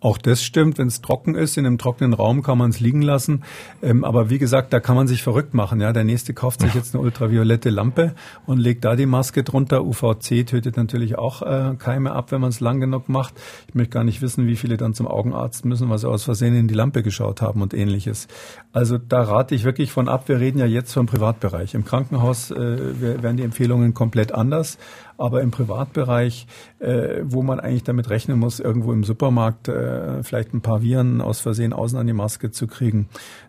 [0.07, 3.02] Auch das stimmt, wenn es trocken ist, in einem trockenen Raum kann man es liegen
[3.02, 3.42] lassen.
[3.82, 5.80] Ähm, aber wie gesagt, da kann man sich verrückt machen.
[5.80, 8.14] Ja, der nächste kauft sich jetzt eine ultraviolette Lampe
[8.46, 9.84] und legt da die Maske drunter.
[9.84, 13.34] UVC tötet natürlich auch äh, Keime ab, wenn man es lang genug macht.
[13.66, 16.54] Ich möchte gar nicht wissen, wie viele dann zum Augenarzt müssen, weil sie aus Versehen
[16.54, 18.28] in die Lampe geschaut haben und ähnliches.
[18.72, 20.28] Also da rate ich wirklich von ab.
[20.28, 21.74] Wir reden ja jetzt vom Privatbereich.
[21.74, 22.54] Im Krankenhaus äh,
[23.00, 24.78] werden die Empfehlungen komplett anders.
[25.18, 26.46] Aber im Privatbereich,
[26.78, 31.20] äh, wo man eigentlich damit rechnen muss, irgendwo im Supermarkt äh, vielleicht ein paar Viren
[31.20, 33.08] aus Versehen außen an die Maske zu kriegen,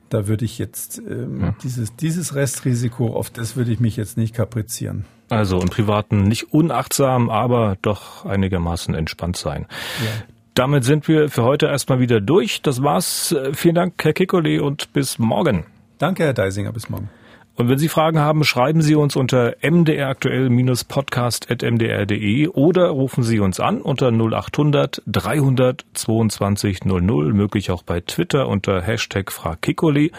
[0.10, 1.56] da würde ich jetzt ähm, ja.
[1.64, 5.06] dieses, dieses Restrisiko, auf das würde ich mich jetzt nicht kaprizieren.
[5.30, 9.68] Also im Privaten nicht unachtsam, aber doch einigermaßen entspannt sein.
[10.04, 10.12] Ja.
[10.54, 12.62] Damit sind wir für heute erstmal wieder durch.
[12.62, 13.36] Das war's.
[13.54, 15.66] Vielen Dank, Herr Kikoli, und bis morgen.
[16.00, 16.72] Danke, Herr Deisinger.
[16.72, 17.10] Bis morgen.
[17.58, 23.82] Und wenn Sie Fragen haben, schreiben Sie uns unter mdraktuell-podcast.mdr.de oder rufen Sie uns an
[23.82, 30.12] unter 0800 322 00, möglich auch bei Twitter unter Hashtag FragKikoli.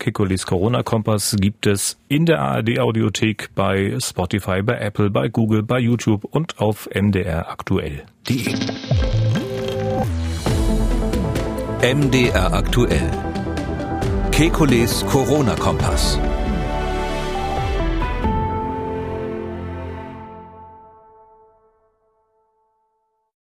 [0.00, 6.24] Kikolis Corona-Kompass gibt es in der ARD-Audiothek, bei Spotify, bei Apple, bei Google, bei YouTube
[6.24, 8.52] und auf mdraktuell.de.
[11.82, 13.10] MDR aktuell.
[14.32, 16.18] Kekules Corona-Kompass.